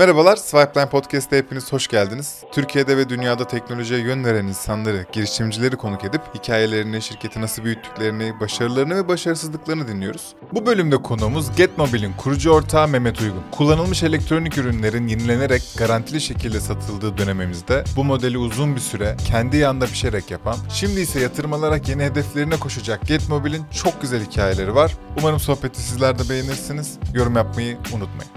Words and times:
Merhabalar, 0.00 0.36
Swipeline 0.36 0.88
Podcast'te 0.88 1.38
hepiniz 1.38 1.72
hoş 1.72 1.88
geldiniz. 1.88 2.36
Türkiye'de 2.52 2.96
ve 2.96 3.08
dünyada 3.08 3.46
teknolojiye 3.46 4.00
yön 4.00 4.24
veren 4.24 4.46
insanları, 4.46 5.06
girişimcileri 5.12 5.76
konuk 5.76 6.04
edip 6.04 6.20
hikayelerini, 6.34 7.02
şirketi 7.02 7.40
nasıl 7.40 7.64
büyüttüklerini, 7.64 8.40
başarılarını 8.40 8.96
ve 8.96 9.08
başarısızlıklarını 9.08 9.88
dinliyoruz. 9.88 10.34
Bu 10.52 10.66
bölümde 10.66 10.96
konuğumuz 10.96 11.56
GetMobile'in 11.56 12.12
kurucu 12.12 12.50
ortağı 12.50 12.88
Mehmet 12.88 13.20
Uygun. 13.20 13.42
Kullanılmış 13.50 14.02
elektronik 14.02 14.58
ürünlerin 14.58 15.08
yenilenerek 15.08 15.62
garantili 15.78 16.20
şekilde 16.20 16.60
satıldığı 16.60 17.18
dönemimizde 17.18 17.84
bu 17.96 18.04
modeli 18.04 18.38
uzun 18.38 18.74
bir 18.76 18.80
süre 18.80 19.16
kendi 19.26 19.56
yanında 19.56 19.86
pişerek 19.86 20.30
yapan, 20.30 20.56
şimdi 20.72 21.00
ise 21.00 21.20
yatırım 21.20 21.52
alarak 21.52 21.88
yeni 21.88 22.04
hedeflerine 22.04 22.56
koşacak 22.56 23.06
GetMobile'in 23.06 23.64
çok 23.82 24.02
güzel 24.02 24.24
hikayeleri 24.24 24.74
var. 24.74 24.96
Umarım 25.18 25.40
sohbeti 25.40 25.82
sizler 25.82 26.18
de 26.18 26.28
beğenirsiniz. 26.30 26.98
Yorum 27.14 27.36
yapmayı 27.36 27.76
unutmayın. 27.76 28.30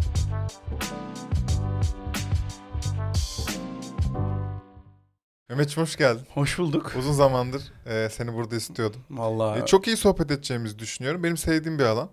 Mehmetciğim 5.53 5.85
hoş 5.87 5.95
geldin. 5.95 6.21
Hoş 6.33 6.59
bulduk. 6.59 6.93
Uzun 6.99 7.11
zamandır 7.11 7.61
e, 7.85 8.09
seni 8.09 8.33
burada 8.33 8.55
istiyordum. 8.55 9.01
Vallahi 9.09 9.61
E, 9.61 9.65
çok 9.65 9.87
iyi 9.87 9.97
sohbet 9.97 10.31
edeceğimizi 10.31 10.79
düşünüyorum. 10.79 11.23
Benim 11.23 11.37
sevdiğim 11.37 11.79
bir 11.79 11.83
alan. 11.83 12.09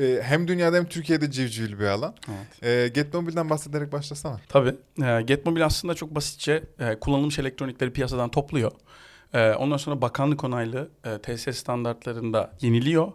E, 0.00 0.20
hem 0.22 0.48
dünyada 0.48 0.76
hem 0.76 0.84
Türkiye'de 0.84 1.30
civcivli 1.30 1.78
bir 1.80 1.84
alan. 1.86 2.14
Evet. 2.28 2.64
E, 2.64 2.88
GetMobile'den 2.88 3.50
bahsederek 3.50 3.92
başlasana. 3.92 4.40
Tabii. 4.48 4.74
Ee, 5.02 5.22
Getmobil 5.22 5.64
aslında 5.64 5.94
çok 5.94 6.14
basitçe 6.14 6.62
e, 6.78 6.98
kullanılmış 6.98 7.38
elektronikleri 7.38 7.92
piyasadan 7.92 8.30
topluyor. 8.30 8.72
Ee, 9.34 9.52
ondan 9.52 9.76
sonra 9.76 10.02
bakanlık 10.02 10.44
onaylı 10.44 10.90
e, 11.04 11.18
TSS 11.36 11.58
standartlarında 11.58 12.52
yeniliyor. 12.60 13.12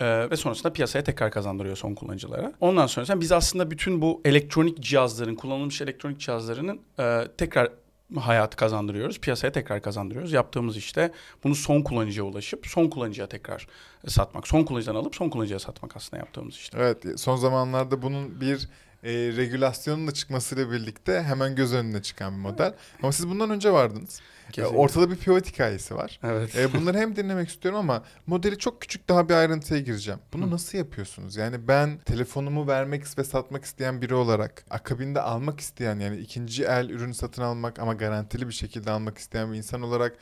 Ee, 0.00 0.30
ve 0.30 0.36
sonrasında 0.36 0.72
piyasaya 0.72 1.04
tekrar 1.04 1.30
kazandırıyor 1.30 1.76
son 1.76 1.94
kullanıcılara. 1.94 2.52
Ondan 2.60 2.86
sonra 2.86 3.20
biz 3.20 3.32
aslında 3.32 3.70
bütün 3.70 4.02
bu 4.02 4.20
elektronik 4.24 4.80
cihazların, 4.80 5.34
kullanılmış 5.34 5.80
elektronik 5.80 6.20
cihazlarının 6.20 6.80
e, 6.98 7.28
tekrar 7.38 7.68
hayatı 8.16 8.56
kazandırıyoruz. 8.56 9.20
Piyasaya 9.20 9.52
tekrar 9.52 9.82
kazandırıyoruz. 9.82 10.32
Yaptığımız 10.32 10.76
işte 10.76 11.12
bunu 11.44 11.54
son 11.54 11.82
kullanıcıya 11.82 12.24
ulaşıp 12.24 12.66
son 12.66 12.88
kullanıcıya 12.88 13.26
tekrar 13.26 13.66
satmak. 14.06 14.48
Son 14.48 14.64
kullanıcıdan 14.64 14.94
alıp 14.94 15.14
son 15.14 15.30
kullanıcıya 15.30 15.58
satmak 15.58 15.96
aslında 15.96 16.16
yaptığımız 16.16 16.54
işte. 16.54 16.78
Evet 16.80 17.20
son 17.20 17.36
zamanlarda 17.36 18.02
bunun 18.02 18.40
bir 18.40 18.68
e, 19.04 19.12
regülasyonun 19.12 20.06
da 20.06 20.12
çıkmasıyla 20.12 20.70
birlikte 20.70 21.22
hemen 21.22 21.54
göz 21.54 21.74
önüne 21.74 22.02
çıkan 22.02 22.32
bir 22.32 22.38
model. 22.38 22.74
Ama 23.02 23.12
siz 23.12 23.28
bundan 23.28 23.50
önce 23.50 23.72
vardınız. 23.72 24.20
E, 24.48 24.52
Kesinlikle. 24.52 24.78
ortada 24.78 25.10
bir 25.10 25.16
pivot 25.16 25.46
hikayesi 25.46 25.94
var. 25.94 26.20
Evet. 26.22 26.56
E, 26.56 26.72
bunları 26.72 26.98
hem 26.98 27.16
dinlemek 27.16 27.48
istiyorum 27.48 27.80
ama 27.80 28.02
modeli 28.26 28.58
çok 28.58 28.80
küçük 28.80 29.08
daha 29.08 29.28
bir 29.28 29.34
ayrıntıya 29.34 29.80
gireceğim. 29.80 30.20
Bunu 30.32 30.46
Hı. 30.46 30.50
nasıl 30.50 30.78
yapıyorsunuz? 30.78 31.36
Yani 31.36 31.68
ben 31.68 31.98
telefonumu 31.98 32.66
vermek 32.66 33.18
ve 33.18 33.24
satmak 33.24 33.64
isteyen 33.64 34.02
biri 34.02 34.14
olarak 34.14 34.64
akabinde 34.70 35.20
almak 35.20 35.60
isteyen 35.60 35.98
yani 35.98 36.16
ikinci 36.16 36.64
el 36.64 36.90
ürün 36.90 37.12
satın 37.12 37.42
almak 37.42 37.78
ama 37.78 37.94
garantili 37.94 38.48
bir 38.48 38.52
şekilde 38.54 38.90
almak 38.90 39.18
isteyen 39.18 39.52
bir 39.52 39.56
insan 39.58 39.82
olarak 39.82 40.16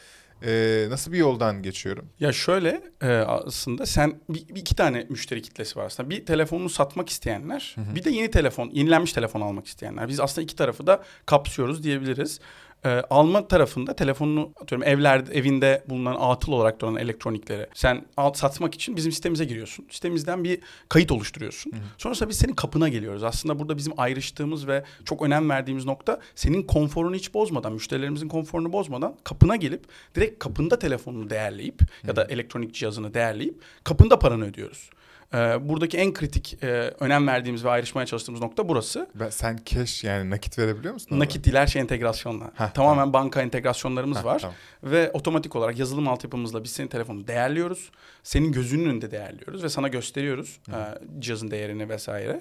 e, 0.47 0.86
nasıl 0.91 1.12
bir 1.12 1.19
yoldan 1.19 1.62
geçiyorum? 1.62 2.08
Ya 2.20 2.33
şöyle 2.33 2.83
e, 3.03 3.08
aslında 3.08 3.86
sen 3.86 4.20
bir, 4.28 4.48
bir 4.48 4.61
iki 4.61 4.75
tane 4.75 5.06
müşteri 5.08 5.42
kitlesi 5.42 5.78
var 5.78 5.84
aslında. 5.84 6.11
Bir 6.11 6.27
telefonunu 6.27 6.69
satmak 6.69 7.08
isteyenler, 7.08 7.72
Hı 7.75 7.80
hı. 7.80 7.95
bir 7.95 8.05
de 8.05 8.11
yeni 8.11 8.30
telefon, 8.30 8.70
yenilenmiş 8.72 9.12
telefon 9.12 9.41
almak 9.41 9.67
isteyenler. 9.67 10.08
Biz 10.08 10.20
aslında 10.20 10.45
iki 10.45 10.56
tarafı 10.56 10.86
da 10.86 11.03
kapsıyoruz 11.27 11.83
diyebiliriz. 11.83 12.41
E, 12.84 12.88
alma 13.10 13.48
tarafında 13.48 13.96
telefonunu 13.96 14.52
atıyorum 14.62 14.88
evlerde 14.88 15.34
evinde 15.34 15.84
bulunan 15.88 16.16
atıl 16.20 16.52
olarak 16.52 16.80
duran 16.80 16.96
elektronikleri 16.96 17.66
sen 17.74 18.04
al, 18.16 18.32
satmak 18.32 18.74
için 18.74 18.96
bizim 18.96 19.12
sitemize 19.12 19.44
giriyorsun. 19.44 19.86
Sitemizden 19.90 20.44
bir 20.44 20.58
kayıt 20.88 21.12
oluşturuyorsun. 21.12 21.72
Hı 21.72 21.76
hı. 21.76 21.80
Sonrasında 21.98 22.28
biz 22.28 22.38
senin 22.38 22.54
kapına 22.54 22.88
geliyoruz. 22.88 23.22
Aslında 23.22 23.58
burada 23.58 23.76
bizim 23.76 23.92
ayrıştığımız 23.96 24.68
ve 24.68 24.84
çok 25.04 25.22
önem 25.22 25.50
verdiğimiz 25.50 25.84
nokta 25.84 26.20
senin 26.34 26.62
konforunu 26.62 27.14
hiç 27.14 27.34
bozmadan, 27.34 27.72
müşterilerimizin 27.72 28.28
konforunu 28.28 28.72
bozmadan 28.72 29.16
kapına 29.24 29.56
gelip 29.56 29.84
direkt 30.14 30.38
kapında 30.38 30.78
telefonunu 30.78 31.30
değerleyip 31.30 31.80
ya 32.06 32.16
da 32.16 32.24
elektronik 32.24 32.74
cihazını 32.74 33.14
değerleyip 33.14 33.62
kapında 33.84 34.18
paranı 34.18 34.44
ödüyoruz. 34.44 34.90
Ee, 35.34 35.68
buradaki 35.68 35.96
en 35.98 36.12
kritik 36.12 36.58
e, 36.62 36.66
önem 37.00 37.27
verdiğimiz 37.27 37.64
ve 37.64 37.70
ayrışmaya 37.70 38.06
çalıştığımız 38.06 38.40
nokta 38.40 38.68
burası. 38.68 39.08
Ben, 39.14 39.28
sen 39.28 39.58
cash 39.64 40.05
yani 40.05 40.30
nakit 40.30 40.58
verebiliyor 40.58 40.94
musun? 40.94 41.06
orada? 41.11 41.24
Nakit 41.24 41.44
değil 41.44 41.56
her 41.56 41.66
şey 41.66 41.83
entegrasyonla. 41.83 42.50
Heh, 42.55 42.70
Tamamen 42.70 43.12
banka 43.12 43.42
entegrasyonlarımız 43.42 44.18
Heh, 44.18 44.24
var. 44.24 44.38
tamam. 44.38 44.55
Ve 44.83 45.11
otomatik 45.12 45.56
olarak 45.56 45.78
yazılım 45.78 46.08
altyapımızla 46.08 46.64
biz 46.64 46.70
senin 46.70 46.88
telefonunu 46.88 47.27
değerliyoruz. 47.27 47.90
Senin 48.22 48.52
gözünün 48.52 48.88
önünde 48.90 49.11
değerliyoruz 49.11 49.62
ve 49.62 49.68
sana 49.68 49.88
gösteriyoruz 49.88 50.61
e, 50.68 50.77
cihazın 51.18 51.50
değerini 51.50 51.88
vesaire. 51.88 52.40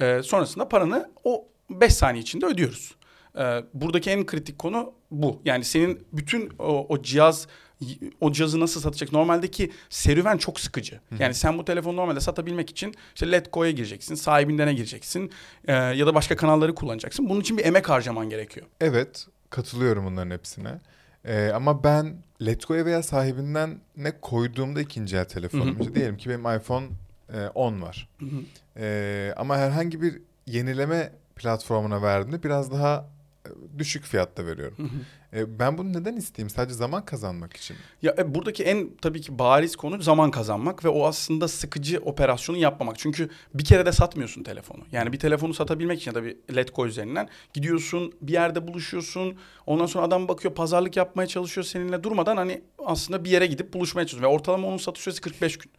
E, 0.00 0.22
sonrasında 0.22 0.68
paranı 0.68 1.10
o 1.24 1.48
5 1.70 1.94
saniye 1.94 2.22
içinde 2.22 2.46
ödüyoruz. 2.46 2.94
E, 3.38 3.64
buradaki 3.74 4.10
en 4.10 4.26
kritik 4.26 4.58
konu 4.58 4.92
bu. 5.10 5.42
Yani 5.44 5.64
senin 5.64 6.06
bütün 6.12 6.52
o, 6.58 6.86
o 6.88 7.02
cihaz 7.02 7.48
o 8.20 8.32
cihazı 8.32 8.60
nasıl 8.60 8.80
satacak? 8.80 9.12
Normaldeki 9.12 9.72
serüven 9.90 10.36
çok 10.36 10.60
sıkıcı. 10.60 11.00
Yani 11.18 11.34
sen 11.34 11.58
bu 11.58 11.64
telefonu 11.64 11.96
normalde 11.96 12.20
satabilmek 12.20 12.70
için 12.70 12.94
işte 13.14 13.32
Letgo'ya 13.32 13.70
gireceksin, 13.70 14.14
sahibindene 14.14 14.74
gireceksin 14.74 15.30
e, 15.68 15.72
ya 15.72 16.06
da 16.06 16.14
başka 16.14 16.36
kanalları 16.36 16.74
kullanacaksın. 16.74 17.28
Bunun 17.28 17.40
için 17.40 17.58
bir 17.58 17.64
emek 17.64 17.88
harcaman 17.88 18.30
gerekiyor. 18.30 18.66
Evet 18.80 19.26
katılıyorum 19.50 20.06
bunların 20.06 20.30
hepsine. 20.30 20.80
Ee, 21.24 21.50
ama 21.54 21.84
ben 21.84 22.16
Letgo'ya 22.46 22.84
veya 22.84 23.02
sahibinden 23.02 23.80
ne 23.96 24.20
koyduğumda 24.20 24.80
ikinci 24.80 25.16
el 25.16 25.24
telefonum. 25.24 25.74
Hı 25.74 25.78
hı. 25.78 25.80
işte 25.80 25.94
diyelim 25.94 26.16
ki 26.16 26.28
benim 26.28 26.56
iPhone 26.56 26.86
e, 27.32 27.46
10 27.46 27.82
var. 27.82 28.08
Ee, 28.76 29.32
ama 29.36 29.56
herhangi 29.58 30.02
bir 30.02 30.22
yenileme 30.46 31.12
platformuna 31.36 32.02
verdiğimde 32.02 32.42
biraz 32.42 32.72
daha 32.72 32.96
e, 32.98 33.15
düşük 33.78 34.04
fiyatta 34.04 34.46
veriyorum. 34.46 34.90
E, 35.32 35.58
ben 35.58 35.78
bunu 35.78 35.92
neden 35.92 36.16
isteyeyim? 36.16 36.50
Sadece 36.50 36.74
zaman 36.74 37.04
kazanmak 37.04 37.56
için. 37.56 37.76
Ya 38.02 38.14
e, 38.18 38.34
buradaki 38.34 38.64
en 38.64 38.90
tabii 39.02 39.20
ki 39.20 39.38
bariz 39.38 39.76
konu 39.76 40.02
zaman 40.02 40.30
kazanmak 40.30 40.84
ve 40.84 40.88
o 40.88 41.06
aslında 41.06 41.48
sıkıcı 41.48 41.98
operasyonu 41.98 42.58
yapmamak. 42.58 42.98
Çünkü 42.98 43.30
bir 43.54 43.64
kere 43.64 43.86
de 43.86 43.92
satmıyorsun 43.92 44.42
telefonu. 44.42 44.84
Yani 44.92 45.12
bir 45.12 45.18
telefonu 45.18 45.54
satabilmek 45.54 46.00
için 46.00 46.10
ya 46.10 46.14
da 46.14 46.24
bir 46.24 46.36
Letgo 46.56 46.86
üzerinden 46.86 47.28
gidiyorsun, 47.52 48.12
bir 48.22 48.32
yerde 48.32 48.68
buluşuyorsun. 48.68 49.36
Ondan 49.66 49.86
sonra 49.86 50.04
adam 50.04 50.28
bakıyor 50.28 50.54
pazarlık 50.54 50.96
yapmaya 50.96 51.26
çalışıyor 51.26 51.64
seninle 51.64 52.02
durmadan 52.02 52.36
hani 52.36 52.62
aslında 52.78 53.24
bir 53.24 53.30
yere 53.30 53.46
gidip 53.46 53.72
buluşmaya 53.72 54.06
çalışıyor. 54.06 54.30
Ve 54.30 54.34
ortalama 54.34 54.68
onun 54.68 54.76
satış 54.76 55.02
süresi 55.02 55.20
45 55.20 55.58
gün. 55.58 55.72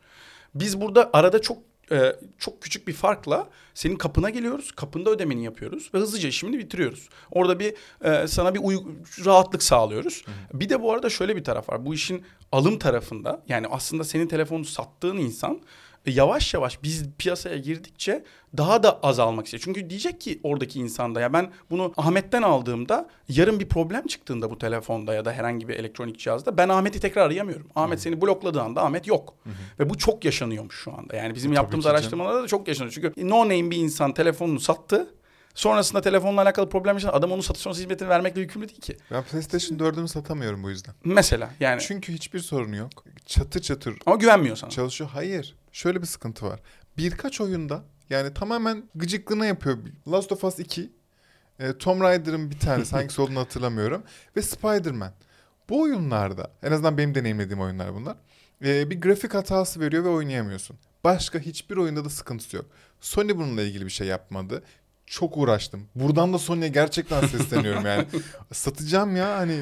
Biz 0.56 0.82
burada 0.82 1.10
arada 1.14 1.42
çok 1.42 1.58
e, 1.92 2.16
çok 2.38 2.62
küçük 2.62 2.88
bir 2.88 2.94
farkla 2.94 3.50
senin 3.74 3.96
kapına 3.96 4.30
geliyoruz. 4.30 4.72
Kapında 4.72 5.10
ödemeni 5.10 5.44
yapıyoruz 5.44 5.90
ve 5.94 5.98
hızlıca 5.98 6.30
işini 6.30 6.60
bitiriyoruz. 6.60 7.10
Orada 7.32 7.60
bir 7.60 7.74
e, 8.04 8.28
sana 8.28 8.54
bir 8.56 8.60
uy- 8.64 8.84
rahatlık 9.26 9.64
sağlıyoruz. 9.64 10.24
Bir 10.54 10.70
de 10.70 10.82
bu 10.82 10.94
arada 10.94 11.10
şöyle 11.10 11.36
bir 11.36 11.44
taraf 11.44 11.70
var. 11.70 11.86
Bu 11.86 11.94
işin 11.94 12.24
alım 12.52 12.80
tarafında 12.80 13.44
yani 13.48 13.68
aslında 13.68 14.04
senin 14.04 14.28
telefonu 14.28 14.66
sattığın 14.66 15.18
insan 15.18 15.62
yavaş 16.12 16.54
yavaş 16.54 16.84
biz 16.84 17.06
piyasaya 17.18 17.58
girdikçe 17.58 18.24
daha 18.58 18.84
da 18.84 19.00
azalmak 19.00 19.46
istiyor. 19.46 19.62
Çünkü 19.66 19.90
diyecek 19.90 20.22
ki 20.22 20.40
oradaki 20.44 20.80
insanda 20.80 21.22
ya 21.22 21.34
ben 21.34 21.52
bunu 21.70 21.94
Ahmet'ten 21.98 22.42
aldığımda 22.42 23.10
yarın 23.30 23.60
bir 23.60 23.70
problem 23.70 24.08
çıktığında 24.08 24.52
bu 24.52 24.58
telefonda 24.58 25.14
ya 25.14 25.26
da 25.26 25.32
herhangi 25.32 25.68
bir 25.68 25.76
elektronik 25.76 26.20
cihazda 26.20 26.58
ben 26.58 26.70
Ahmet'i 26.70 27.00
tekrar 27.00 27.26
arayamıyorum. 27.26 27.68
Ahmet 27.76 28.02
seni 28.02 28.22
blokladığı 28.22 28.62
anda 28.62 28.84
Ahmet 28.84 29.08
yok. 29.08 29.36
Ve 29.80 29.90
bu 29.90 29.98
çok 29.98 30.26
yaşanıyormuş 30.26 30.76
şu 30.84 30.94
anda. 30.98 31.16
Yani 31.16 31.36
bizim 31.36 31.52
Tabii 31.52 31.56
yaptığımız 31.56 31.86
araştırmalarda 31.86 32.44
da 32.44 32.48
çok 32.48 32.68
yaşanıyor. 32.68 32.94
Çünkü 32.94 33.30
no 33.30 33.40
name 33.40 33.72
bir 33.72 33.78
insan 33.78 34.14
telefonunu 34.14 34.60
sattı. 34.60 35.14
Sonrasında 35.56 36.02
telefonla 36.02 36.42
alakalı 36.42 36.70
problem 36.70 36.96
yaşadı. 36.96 37.12
Adam 37.12 37.32
onun 37.32 37.42
satış 37.42 37.62
sonrası 37.62 37.82
hizmetini 37.82 38.10
vermekle 38.10 38.42
yükümlü 38.42 38.70
değil 38.70 38.82
ki. 38.82 38.98
Ben 39.12 39.24
PlayStation 39.24 39.78
4'ümü 39.78 40.08
satamıyorum 40.08 40.64
bu 40.64 40.70
yüzden. 40.70 40.96
Mesela 41.04 41.50
yani. 41.60 41.82
Çünkü 41.82 42.14
hiçbir 42.14 42.40
sorunu 42.40 42.76
yok. 42.76 43.04
Çatır 43.26 43.62
çatır 43.62 43.96
Ama 44.06 44.16
güvenmiyor 44.16 44.56
sana. 44.56 44.70
çalışıyor. 44.70 45.10
Hayır. 45.14 45.56
Şöyle 45.78 46.02
bir 46.02 46.08
sıkıntı 46.08 46.46
var. 46.46 46.60
Birkaç 46.98 47.42
oyunda 47.42 47.84
yani 48.10 48.34
tamamen 48.34 48.84
gıcıklığına 48.96 49.46
yapıyor. 49.46 49.78
Last 50.12 50.32
of 50.32 50.44
Us 50.44 50.60
2, 50.60 50.92
e, 51.60 51.78
Tomb 51.78 52.02
Raider'ın 52.02 52.52
bir 52.52 52.60
tanesi 52.60 52.92
hangisi 52.96 53.22
olduğunu 53.22 53.40
hatırlamıyorum 53.40 54.04
ve 54.36 54.42
Spider-Man. 54.42 55.14
Bu 55.70 55.82
oyunlarda 55.82 56.52
en 56.64 56.72
azından 56.72 56.98
benim 56.98 57.16
deneyimlediğim 57.16 57.62
oyunlar 57.62 57.94
bunlar. 57.94 58.18
e, 58.66 58.90
bir 58.90 59.02
grafik 59.02 59.34
hatası 59.34 59.80
veriyor 59.80 60.04
ve 60.04 60.10
oynayamıyorsun. 60.10 60.78
Başka 61.04 61.40
hiçbir 61.40 61.78
oyunda 61.78 62.06
da 62.06 62.10
sıkıntısı 62.10 62.56
yok. 62.56 62.66
Sony 63.02 63.36
bununla 63.36 63.62
ilgili 63.62 63.86
bir 63.86 63.92
şey 63.92 64.08
yapmadı. 64.08 64.64
Çok 65.08 65.38
uğraştım. 65.38 65.82
Buradan 65.96 66.34
da 66.34 66.40
Sony'ye 66.40 66.68
gerçekten 66.68 67.28
sesleniyorum 67.28 67.86
yani. 67.86 68.06
Satacağım 68.54 69.16
ya 69.16 69.38
hani 69.38 69.60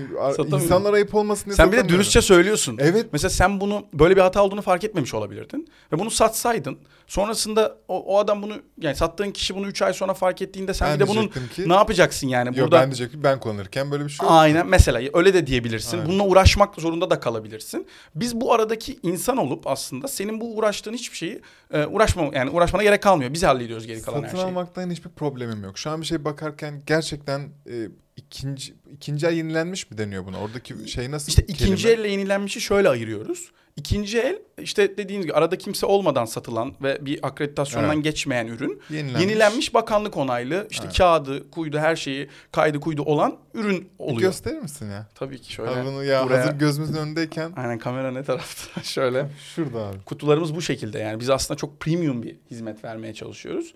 insanlar 0.47 0.93
ayıp 0.93 1.15
olmasın 1.15 1.45
diye 1.45 1.55
Sen 1.55 1.71
bir 1.71 1.77
de 1.77 1.89
dürüstçe 1.89 2.21
söylüyorsun. 2.21 2.77
Evet. 2.81 3.05
Mesela 3.11 3.29
sen 3.29 3.61
bunu 3.61 3.85
böyle 3.93 4.15
bir 4.15 4.21
hata 4.21 4.43
olduğunu 4.43 4.61
fark 4.61 4.83
etmemiş 4.83 5.13
olabilirdin. 5.13 5.67
Ve 5.93 5.99
bunu 5.99 6.11
satsaydın. 6.11 6.77
Sonrasında 7.07 7.77
o, 7.87 7.99
o 7.99 8.19
adam 8.19 8.41
bunu 8.41 8.53
yani 8.81 8.95
sattığın 8.95 9.31
kişi 9.31 9.55
bunu 9.55 9.67
3 9.67 9.81
ay 9.81 9.93
sonra 9.93 10.13
fark 10.13 10.41
ettiğinde 10.41 10.73
sen 10.73 10.87
Ben 10.89 10.95
bir 10.99 11.05
de 11.05 11.07
bunun 11.07 11.27
ki- 11.27 11.69
ne 11.69 11.73
yapacaksın 11.73 12.27
yani 12.27 12.57
Yo, 12.57 12.63
burada? 12.63 12.79
ben 12.81 12.85
diyecektim 12.91 13.23
ben 13.23 13.39
kullanırken 13.39 13.91
böyle 13.91 14.03
bir 14.05 14.09
şey 14.09 14.23
yok. 14.23 14.35
Aynen 14.37 14.67
mesela 14.67 15.01
öyle 15.13 15.33
de 15.33 15.47
diyebilirsin. 15.47 15.97
Aynen. 15.97 16.09
Bununla 16.09 16.23
uğraşmak 16.23 16.75
zorunda 16.75 17.09
da 17.09 17.19
kalabilirsin. 17.19 17.87
Biz 18.15 18.41
bu 18.41 18.53
aradaki 18.53 18.99
insan 19.03 19.37
olup 19.37 19.67
aslında 19.67 20.07
senin 20.07 20.41
bu 20.41 20.55
uğraştığın 20.57 20.93
hiçbir 20.93 21.17
şeyi 21.17 21.41
e, 21.73 21.85
uğraşma 21.85 22.23
yani 22.33 22.49
uğraşmana 22.49 22.83
gerek 22.83 23.03
kalmıyor. 23.03 23.33
Biz 23.33 23.43
hallediyoruz 23.43 23.87
geri 23.87 24.01
kalan 24.01 24.17
her 24.17 24.23
Satın 24.27 24.37
şeyi. 24.37 24.47
almaktan 24.47 24.91
hiçbir 24.91 25.09
problem 25.09 25.35
problemim 25.35 25.63
yok. 25.63 25.77
Şu 25.77 25.89
an 25.89 26.01
bir 26.01 26.05
şey 26.05 26.25
bakarken 26.25 26.81
gerçekten 26.87 27.39
e, 27.69 27.73
ikinci 28.17 28.73
ikinci 28.91 29.27
el 29.27 29.33
yenilenmiş 29.33 29.91
mi 29.91 29.97
deniyor 29.97 30.25
buna? 30.25 30.39
Oradaki 30.39 30.87
şey 30.87 31.11
nasıl 31.11 31.27
İşte 31.29 31.47
bir 31.47 31.53
ikinci 31.53 31.83
kelime? 31.83 32.01
elle 32.01 32.11
yenilenmişi 32.11 32.61
şöyle 32.61 32.89
ayırıyoruz. 32.89 33.51
İkinci 33.77 34.19
el 34.19 34.39
işte 34.61 34.97
dediğiniz 34.97 35.25
gibi 35.25 35.35
arada 35.35 35.57
kimse 35.57 35.85
olmadan 35.85 36.25
satılan 36.25 36.73
ve 36.83 37.05
bir 37.05 37.19
akreditasyondan 37.27 37.93
Evet. 37.95 38.03
geçmeyen 38.03 38.47
ürün. 38.47 38.81
Yenilenmiş. 38.89 39.21
Yenilenmiş 39.21 39.73
bakanlık 39.73 40.17
onaylı 40.17 40.67
işte 40.71 40.83
Evet. 40.85 40.97
kağıdı, 40.97 41.51
kuydu 41.51 41.77
her 41.77 41.95
şeyi 41.95 42.29
kaydı 42.51 42.79
kuydu 42.79 43.01
olan 43.03 43.37
ürün 43.53 43.81
Bir 43.81 43.87
oluyor. 44.03 44.19
gösterir 44.19 44.59
misin 44.59 44.89
ya? 44.91 45.07
Tabii 45.15 45.41
ki 45.41 45.53
şöyle. 45.53 45.71
Ha, 45.75 45.85
bunu 45.85 46.03
ya 46.03 46.25
buraya- 46.25 46.41
hazır 46.41 46.53
gözümüzün 46.59 46.93
önündeyken 46.95 47.51
Aynen 47.55 47.79
kamera 47.79 48.11
ne 48.11 48.23
tarafta? 48.23 48.81
şöyle. 48.83 49.29
şurada 49.55 49.79
abi. 49.79 49.97
Kutularımız 50.05 50.55
bu 50.55 50.61
şekilde 50.61 50.99
yani 50.99 51.19
biz 51.19 51.29
aslında 51.29 51.57
çok 51.57 51.79
premium 51.79 52.23
bir 52.23 52.35
hizmet 52.51 52.83
vermeye 52.83 53.13
çalışıyoruz. 53.13 53.73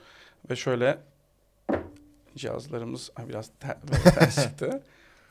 Ve 0.50 0.56
şöyle 0.56 0.98
cihazlarımız 2.40 3.12
biraz 3.30 3.50
ter, 3.60 3.78
ters 4.16 4.44
çıktı. 4.44 4.82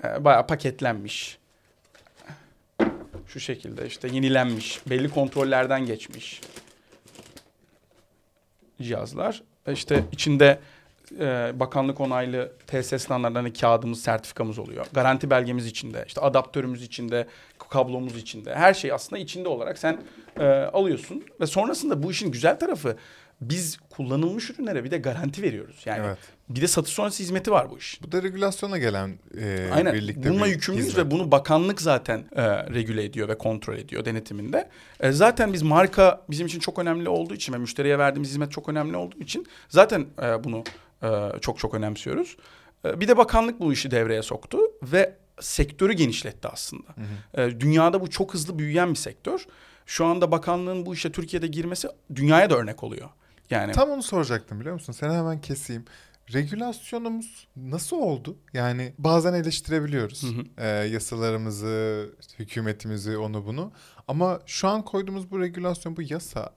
Ee, 0.05 0.25
Bayağı 0.25 0.47
paketlenmiş. 0.47 1.39
Şu 3.27 3.41
şekilde 3.41 3.87
işte 3.87 4.09
yenilenmiş, 4.09 4.81
belli 4.91 5.11
kontrollerden 5.11 5.87
geçmiş 5.87 6.41
cihazlar. 8.83 9.43
İşte 9.73 10.05
içinde 10.13 10.59
e, 11.21 11.53
bakanlık 11.55 12.01
onaylı 12.01 12.53
TSS 12.67 13.03
standartlarında 13.03 13.53
kağıdımız, 13.53 14.03
sertifikamız 14.03 14.59
oluyor. 14.59 14.87
Garanti 14.93 15.31
belgemiz 15.31 15.67
içinde, 15.67 16.05
işte 16.07 16.21
adaptörümüz 16.21 16.83
içinde, 16.83 17.27
kablomuz 17.71 18.17
içinde. 18.17 18.55
Her 18.55 18.75
şey 18.75 18.93
aslında 18.93 19.23
içinde 19.23 19.49
olarak 19.49 19.79
sen 19.79 19.99
e, 20.41 20.47
alıyorsun. 20.49 21.25
Ve 21.41 21.47
sonrasında 21.47 22.03
bu 22.03 22.11
işin 22.11 22.33
güzel 22.33 22.59
tarafı 22.59 22.97
biz 23.41 23.79
kullanılmış 23.91 24.51
ürünlere 24.51 24.85
bir 24.85 24.91
de 24.91 24.99
garanti 24.99 25.43
veriyoruz. 25.43 25.83
Yani 25.85 26.03
Evet. 26.07 26.19
bir 26.49 26.61
de 26.61 26.67
satış 26.67 26.93
sonrası 26.93 27.23
hizmeti 27.23 27.51
var 27.51 27.71
bu 27.71 27.79
iş. 27.79 28.03
Bu 28.03 28.13
da 28.13 28.23
regülasyona 28.23 28.79
gelen 28.79 29.19
e, 29.41 29.71
Aynen. 29.73 29.95
birlikte 29.95 30.29
Bununla 30.31 30.45
bir 30.47 30.51
yükümlüyüz 30.51 30.89
hizmet. 30.89 31.07
ve 31.07 31.11
bunu 31.11 31.31
bakanlık 31.31 31.81
zaten 31.81 32.25
e, 32.37 32.43
regüle 32.75 33.05
ediyor 33.05 33.29
ve 33.29 33.39
kontrol 33.39 33.75
ediyor 33.77 34.05
denetiminde. 34.05 34.69
E, 35.01 35.13
zaten 35.13 35.53
biz 35.53 35.63
marka 35.63 36.25
bizim 36.31 36.47
için 36.47 36.61
çok 36.61 36.79
önemli 36.79 37.09
olduğu 37.09 37.35
için 37.35 37.53
ve 37.53 37.59
müşteriye 37.59 37.99
verdiğimiz 37.99 38.29
hizmet 38.29 38.53
çok 38.53 38.69
önemli 38.69 38.97
olduğu 38.97 39.19
için 39.19 39.47
zaten 39.69 40.07
e, 40.23 40.45
bunu 40.45 40.65
e, 41.03 41.41
çok 41.41 41.59
çok 41.59 41.75
önemsiyoruz. 41.75 42.37
E, 42.85 43.01
bir 43.01 43.09
de 43.09 43.17
bakanlık 43.17 43.61
bu 43.61 43.73
işi 43.73 43.91
devreye 43.91 44.23
soktu 44.23 44.59
ve 44.83 45.15
sektörü 45.41 45.93
genişletti 45.93 46.49
aslında. 46.49 46.89
E, 47.35 47.61
dünyada 47.61 48.01
bu 48.01 48.11
çok 48.11 48.35
hızlı 48.35 48.59
büyüyen 48.59 48.91
bir 48.91 48.97
sektör. 48.99 49.47
Şu 49.87 50.05
anda 50.05 50.31
bakanlığın 50.31 50.87
bu 50.87 50.95
işe 50.95 51.13
Türkiye'de 51.13 51.47
girmesi 51.47 51.89
dünyaya 52.15 52.51
da 52.51 52.57
örnek 52.57 52.85
oluyor. 52.85 53.09
Yani 53.51 53.73
Tam 53.73 53.91
onu 53.91 54.03
soracaktım 54.03 54.61
biliyor 54.61 54.75
musun? 54.75 54.93
Seni 54.93 55.13
hemen 55.13 55.41
keseyim. 55.41 55.85
Regülasyonumuz 56.33 57.49
nasıl 57.57 57.97
oldu? 57.97 58.37
Yani 58.53 58.93
bazen 58.99 59.35
eleştirebiliyoruz. 59.35 60.23
Hı 60.23 60.27
hı. 60.27 60.43
Ee, 60.59 60.67
yasalarımızı, 60.67 62.07
işte 62.21 62.39
hükümetimizi, 62.39 63.19
onu 63.19 63.47
bunu. 63.47 63.73
Ama 64.09 64.41
şu 64.47 64.69
an 64.69 64.85
koyduğumuz 64.85 65.31
bu 65.31 65.41
regülasyon, 65.41 65.97
bu 65.97 66.03
yasa 66.03 66.55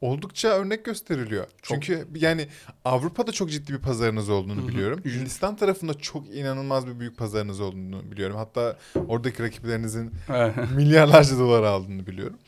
oldukça 0.00 0.48
örnek 0.48 0.84
gösteriliyor. 0.84 1.46
Çünkü 1.62 2.08
yani 2.14 2.48
Avrupa'da 2.84 3.32
çok 3.32 3.50
ciddi 3.50 3.72
bir 3.72 3.78
pazarınız 3.78 4.30
olduğunu 4.30 4.60
Hı 4.60 4.64
hı. 4.64 4.68
biliyorum. 4.68 5.00
Hindistan 5.04 5.56
tarafında 5.56 5.94
çok 5.94 6.34
inanılmaz 6.34 6.86
bir 6.86 7.00
büyük 7.00 7.18
pazarınız 7.18 7.60
olduğunu 7.60 8.10
biliyorum. 8.10 8.36
Hatta 8.36 8.78
oradaki 9.08 9.42
rakiplerinizin 9.42 10.12
milyarlarca 10.76 11.38
dolar 11.38 11.62
aldığını 11.62 12.06
biliyorum. 12.06 12.38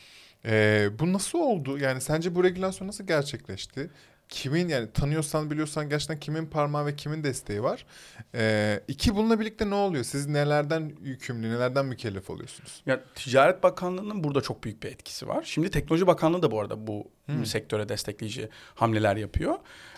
Ee, 0.47 0.89
bu 0.99 1.13
nasıl 1.13 1.39
oldu? 1.39 1.79
Yani 1.79 2.01
sence 2.01 2.35
bu 2.35 2.45
regülasyon 2.45 2.89
nasıl 2.89 3.07
gerçekleşti? 3.07 3.91
Kimin 4.29 4.69
yani 4.69 4.93
tanıyorsan 4.93 5.51
biliyorsan 5.51 5.89
gerçekten 5.89 6.21
kimin 6.21 6.47
parmağı 6.47 6.87
ve 6.87 6.97
kimin 6.97 7.25
desteği 7.25 7.63
var? 7.63 7.87
Ee, 8.35 8.81
iki 8.89 9.17
bununla 9.17 9.41
birlikte 9.41 9.71
ne 9.71 9.75
oluyor? 9.75 10.05
Siz 10.05 10.27
nelerden 10.27 10.93
yükümlü, 11.03 11.51
nelerden 11.51 11.87
mükellef 11.87 12.31
oluyorsunuz? 12.31 12.83
Ya 12.87 13.01
Ticaret 13.15 13.63
Bakanlığı'nın 13.63 14.25
burada 14.25 14.41
çok 14.41 14.65
büyük 14.65 14.83
bir 14.83 14.89
etkisi 14.89 15.29
var. 15.29 15.43
Şimdi 15.43 15.71
Teknoloji 15.71 16.07
Bakanlığı 16.07 16.43
da 16.43 16.51
bu 16.51 16.61
arada 16.61 16.87
bu 16.87 17.11
Hmm. 17.27 17.47
sektöre 17.47 17.89
destekleyici 17.89 18.49
hamleler 18.75 19.17
yapıyor. 19.17 19.55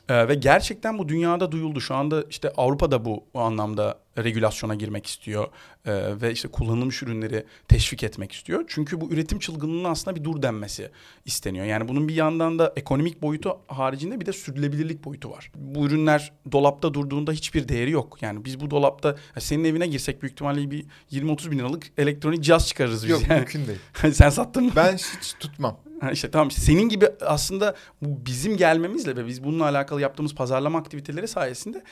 Ee, 0.08 0.28
ve 0.28 0.34
gerçekten 0.34 0.98
bu 0.98 1.08
dünyada 1.08 1.52
duyuldu. 1.52 1.80
Şu 1.80 1.94
anda 1.94 2.24
işte 2.30 2.52
Avrupa'da 2.56 3.04
bu, 3.04 3.24
bu 3.34 3.40
anlamda 3.40 3.98
regülasyona 4.18 4.74
girmek 4.74 5.06
istiyor. 5.06 5.48
Ee, 5.86 6.20
ve 6.20 6.32
işte 6.32 6.48
kullanılmış 6.48 7.02
ürünleri 7.02 7.46
teşvik 7.68 8.02
etmek 8.02 8.32
istiyor. 8.32 8.64
Çünkü 8.68 9.00
bu 9.00 9.10
üretim 9.10 9.38
çılgınlığına 9.38 9.88
aslında 9.88 10.16
bir 10.16 10.24
dur 10.24 10.42
denmesi 10.42 10.90
isteniyor. 11.24 11.66
Yani 11.66 11.88
bunun 11.88 12.08
bir 12.08 12.14
yandan 12.14 12.58
da 12.58 12.72
ekonomik 12.76 13.22
boyutu 13.22 13.58
haricinde 13.66 14.20
bir 14.20 14.26
de 14.26 14.32
sürdürülebilirlik 14.32 15.04
boyutu 15.04 15.30
var. 15.30 15.52
Bu 15.54 15.86
ürünler 15.86 16.32
dolapta 16.52 16.94
durduğunda 16.94 17.32
hiçbir 17.32 17.68
değeri 17.68 17.90
yok. 17.90 18.22
Yani 18.22 18.44
biz 18.44 18.60
bu 18.60 18.70
dolapta 18.70 19.16
senin 19.38 19.64
evine 19.64 19.86
girsek 19.86 20.22
büyük 20.22 20.32
ihtimalle 20.32 20.70
bir 20.70 20.84
20-30 21.12 21.50
bin 21.50 21.58
liralık 21.58 21.86
elektronik 21.98 22.44
cihaz 22.44 22.68
çıkarırız 22.68 23.02
biz. 23.02 23.10
Yok 23.10 23.22
yani. 23.28 23.38
mümkün 23.38 23.66
değil. 23.66 23.78
Sen 24.14 24.30
sattın 24.30 24.64
mı? 24.64 24.72
Ben 24.76 24.96
hiç 24.96 25.34
tutmam. 25.40 25.87
Ha 26.00 26.10
işte 26.10 26.30
tamam 26.30 26.48
işte 26.48 26.60
senin 26.60 26.88
gibi 26.88 27.08
aslında 27.20 27.74
bu 28.02 28.26
bizim 28.26 28.56
gelmemizle 28.56 29.16
ve 29.16 29.26
biz 29.26 29.44
bununla 29.44 29.64
alakalı 29.64 30.00
yaptığımız 30.00 30.34
pazarlama 30.34 30.78
aktiviteleri 30.78 31.28
sayesinde 31.28 31.82